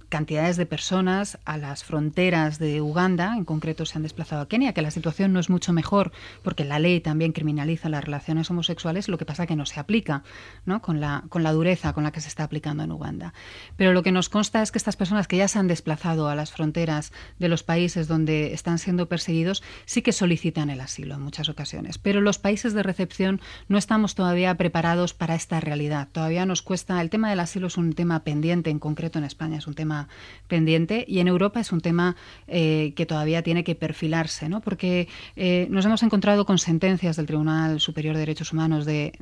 [0.10, 4.74] cantidades de personas a las fronteras de Uganda, en concreto se han desplazado a Kenia,
[4.74, 6.12] que la situación no es mucho mejor
[6.44, 10.24] porque la ley también criminaliza las relaciones homosexuales, lo que pasa que no se aplica
[10.66, 10.82] ¿no?
[10.82, 13.34] Con, la, con la dureza con la que se está aplicando en Uganda.
[13.78, 16.36] Pero lo que nos consta es que estas personas que ya se han desplazado a
[16.36, 21.22] las fronteras de los países donde están siendo perseguidos sí que solicitan el asilo en
[21.22, 21.98] muchas ocasiones.
[21.98, 26.10] Pero los países de recepción no estamos todavía preparados para esta realidad.
[26.12, 29.61] Todavía nos cuesta, el tema del asilo es un tema pendiente en concreto en España
[29.62, 30.10] es un tema
[30.48, 32.16] pendiente y en Europa es un tema
[32.48, 34.60] eh, que todavía tiene que perfilarse, ¿no?
[34.62, 39.14] porque eh, nos hemos encontrado con sentencias del Tribunal Superior de Derechos Humanos de,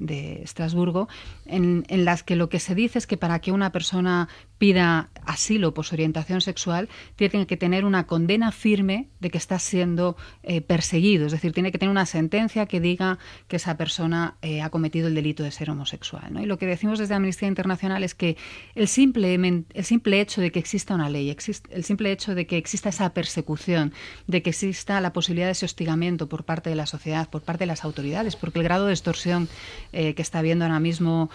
[0.44, 1.08] Estrasburgo
[1.46, 4.30] en, en, las que lo que se dice es que para que una persona
[4.60, 9.58] pida asilo por su orientación sexual, tiene que tener una condena firme de que está
[9.58, 14.36] siendo eh, perseguido, es decir, tiene que tener una sentencia que diga que esa persona
[14.42, 16.38] eh, ha cometido el delito de ser homosexual.
[16.42, 18.38] Y lo que decimos desde Amnistía Internacional es que
[18.76, 21.36] el simple, el simple hecho de que exista una ley,
[21.70, 23.94] el simple hecho de que exista esa persecución,
[24.28, 27.64] de que exista la posibilidad de ese hostigamiento por parte de la sociedad, por parte
[27.64, 29.48] de las autoridades, porque el grado de extorsión
[29.94, 31.30] eh, que está habiendo ahora mismo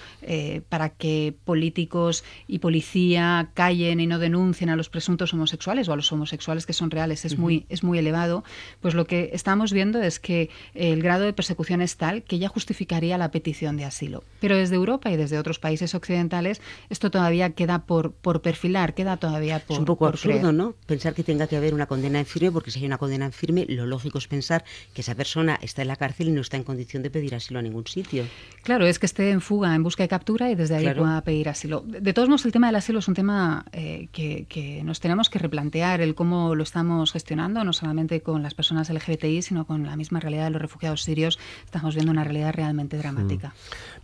[0.68, 3.14] para que políticos y policías
[3.55, 7.25] callen y no denuncien a los presuntos homosexuales o a los homosexuales que son reales
[7.25, 8.45] es, muy, es muy elevado,
[8.81, 12.49] pues lo que estamos viendo es que el grado de persecución es tal que ya
[12.49, 14.25] justificaría la petición de asilo.
[14.41, 16.61] Pero desde Europa y desde otros países occidentales
[16.91, 20.75] esto todavía queda por, por perfilar, queda todavía por Es un poco absurdo, ¿no?
[20.87, 23.33] Pensar que tenga que haber una condena en firme, porque si hay una condena en
[23.33, 26.57] firme, lo lógico es pensar que esa persona está en la cárcel y no está
[26.57, 28.25] en condición de pedir asilo a ningún sitio.
[28.62, 31.49] Claro, es que esté en fuga, en busca de captura y desde ahí pueda pedir
[31.49, 31.85] asilo.
[31.87, 35.39] De todos modos, el tema del asilo es un tema eh, que, nos tenemos que
[35.39, 39.95] replantear, el cómo lo estamos gestionando, no solamente con las personas LGBTI, sino con la
[39.95, 41.39] misma realidad de los refugiados sirios.
[41.67, 43.55] Estamos viendo una realidad realmente dramática.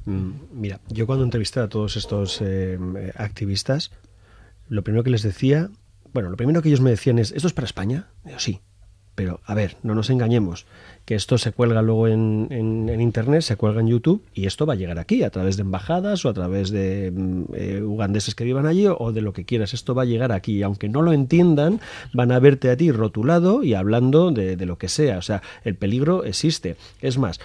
[0.04, 0.12] Mm.
[0.12, 2.78] Mm, mira, yo cuando entrevisté a todos estos eh,
[3.16, 3.90] activistas,
[4.68, 5.70] lo primero que les decía,
[6.12, 8.08] bueno, lo primero que ellos me decían es, ¿esto es para España?
[8.26, 8.60] Yo, sí.
[9.14, 10.66] Pero, a ver, no nos engañemos
[11.04, 14.74] que esto se cuelga luego en, en, Internet, se cuelga en YouTube y esto va
[14.74, 18.44] a llegar aquí a través de embajadas o a través de mm, eh, ugandeses que
[18.44, 19.74] vivan allí o de lo que quieras.
[19.74, 21.80] Esto va a llegar aquí y aunque no lo entiendan,
[22.12, 25.18] van a verte a ti rotulado y hablando de, de lo que sea.
[25.18, 26.76] O sea, el peligro existe.
[27.00, 27.40] Es más,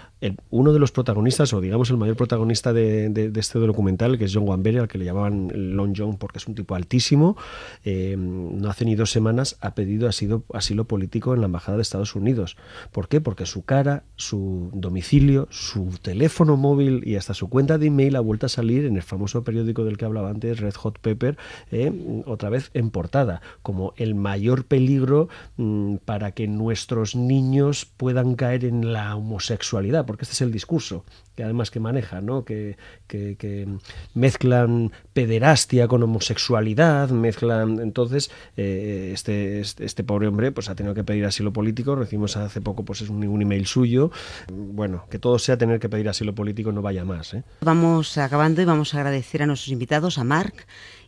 [0.50, 4.34] uno de los protagonistas, o digamos el mayor protagonista de, de, este documental, que es
[4.34, 7.38] John Wambere, al que le llamaban Long John porque es un tipo altísimo,
[7.84, 11.84] eh, no hace ni dos semanas ha pedido asilo, asilo político en la Embajada de
[11.84, 12.58] Estados Unidos.
[12.92, 13.22] ¿Por qué?
[13.22, 18.20] Porque su cara, su domicilio, su teléfono móvil y hasta su cuenta de email ha
[18.20, 21.38] vuelto a salir en el famoso periódico del que hablaba antes, Red Hot Pepper,
[21.72, 21.94] eh,
[22.26, 28.66] otra vez en portada, como el mayor peligro mm, para que nuestros niños puedan caer
[28.66, 32.46] en la homosexualidad porque este es el discurso que además que maneja, ¿no?
[32.46, 32.78] que,
[33.08, 33.68] que,
[34.14, 37.80] mezclan pederastia con homosexualidad, mezclan...
[37.80, 42.38] Entonces, eh, este, este, este, pobre hombre pues ha tenido que pedir asilo político, recibimos
[42.38, 44.12] hace poco pues es un, un email suyo.
[44.52, 47.34] Bueno, que todo sea tener que pedir asilo político no vaya más.
[47.34, 47.44] ¿eh?
[47.62, 50.66] Vamos acabando y vamos a agradecer a nuestros invitados, a Marc,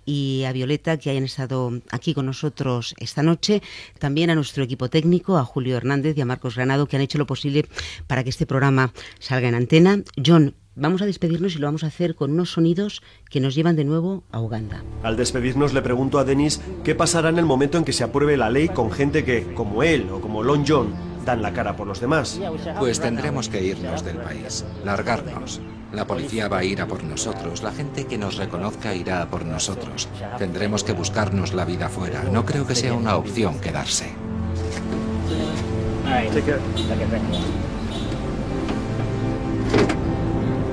[0.08, 3.62] y a Violeta que hayan estado aquí con nosotros esta noche,
[4.00, 7.20] también a nuestro equipo técnico, a Julio Hernández y a Marcos Granado que han hecho
[7.20, 7.68] lo posible
[8.08, 10.02] para que este programa salga en antena.
[10.26, 13.02] John, Vamos a despedirnos y lo vamos a hacer con unos sonidos
[13.32, 14.84] que nos llevan de nuevo a Uganda.
[15.02, 18.38] Al despedirnos le pregunto a Denis qué pasará en el momento en que se apruebe
[18.38, 20.94] la ley con gente que, como él o como Lon John,
[21.26, 22.40] dan la cara por los demás.
[22.78, 25.62] Pues tendremos que irnos del país, largarnos.
[25.94, 29.30] La policía va a ir a por nosotros, la gente que nos reconozca irá a
[29.30, 30.10] por nosotros.
[30.38, 32.24] Tendremos que buscarnos la vida fuera.
[32.24, 34.14] No creo que sea una opción quedarse.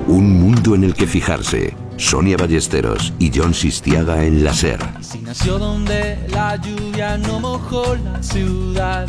[0.07, 1.73] Un mundo en el que fijarse.
[1.97, 4.79] Sonia Ballesteros y John Sistiaga en la SER.
[4.99, 9.07] Si nació donde la lluvia no mojó la ciudad,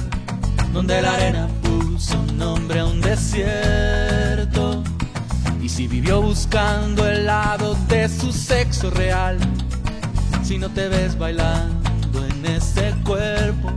[0.72, 4.15] donde la arena puso nombre a un desierto
[5.66, 9.36] y si vivió buscando el lado de su sexo real,
[10.44, 13.72] si no te ves bailando en ese cuerpo,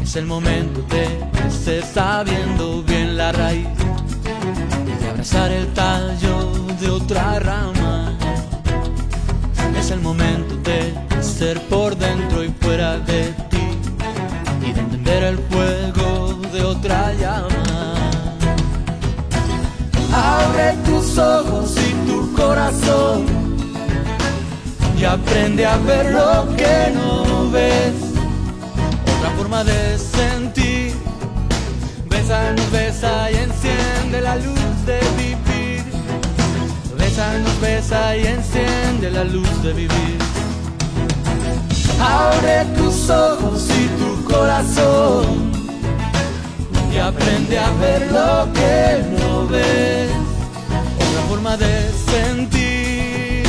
[0.00, 3.66] es el momento de que se sabiendo bien la raíz,
[5.00, 8.16] de abrazar el tallo de otra rama.
[9.76, 13.66] Es el momento de ser por dentro y fuera de ti
[14.64, 17.49] y de entender el fuego de otra llama.
[21.20, 23.26] Ojos y tu corazón
[24.96, 27.94] y aprende a ver lo que no ves.
[29.16, 30.94] Otra forma de sentir.
[32.08, 35.84] Bésanos, besa y enciende la luz de vivir.
[36.98, 40.18] Bésanos, besa y enciende la luz de vivir.
[42.00, 45.52] Abre tus ojos y tu corazón
[46.92, 50.29] y aprende a ver lo que no ves.
[51.30, 53.46] Forma de sentir.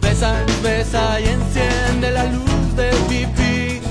[0.00, 3.82] Bésanos, besa y enciende la luz de vivir.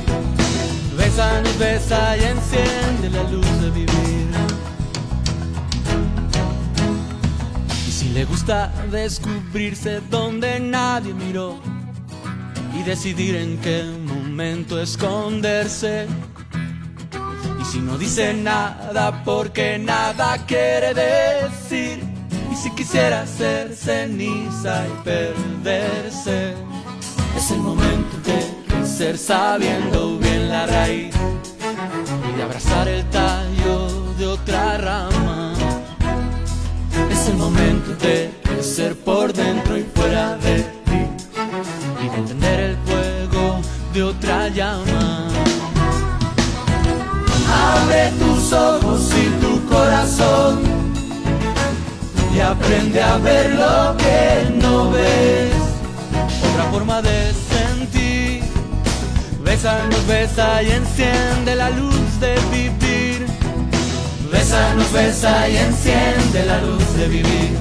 [0.98, 4.28] Bésanos, besa y enciende la luz de vivir.
[7.88, 11.60] Y si le gusta descubrirse donde nadie miró
[12.74, 16.08] y decidir en qué momento esconderse.
[17.62, 22.17] Y si no dice nada porque nada quiere decir.
[22.68, 26.54] Si quisiera ser ceniza y perderse.
[27.38, 31.16] Es el momento de crecer sabiendo bien la raíz
[32.30, 33.88] y de abrazar el tallo
[34.18, 35.54] de otra rama.
[37.10, 41.08] Es el momento de crecer por dentro y fuera de ti
[42.04, 43.62] y de entender el fuego
[43.94, 45.30] de otra llama.
[47.50, 50.77] Abre tus ojos y tu corazón
[52.38, 55.54] y aprende a ver lo que no ves.
[56.52, 58.44] Otra forma de sentir.
[59.44, 63.26] Bésanos, besa y enciende la luz de vivir.
[64.32, 67.58] Bésanos, besa y enciende la luz de vivir.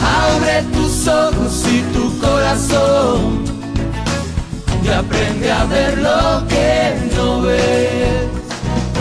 [0.00, 3.44] Abre tus ojos y tu corazón
[4.82, 8.26] y aprende a ver lo que no ves.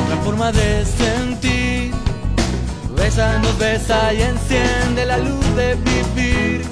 [0.03, 1.34] Otra forma de sentir.
[3.05, 6.65] Bésanos, besa y enciende la luz de vivir.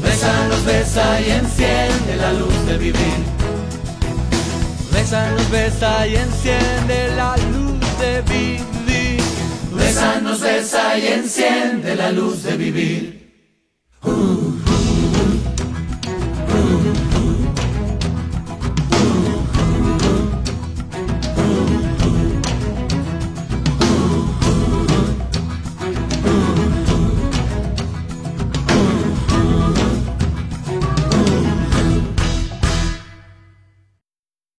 [0.00, 3.18] Bésanos, besa y enciende la luz de vivir.
[4.92, 9.20] Bésanos, besa y enciende la luz de vivir.
[9.72, 13.32] Bésanos, besa y enciende la luz de vivir.
[14.04, 14.65] Uh.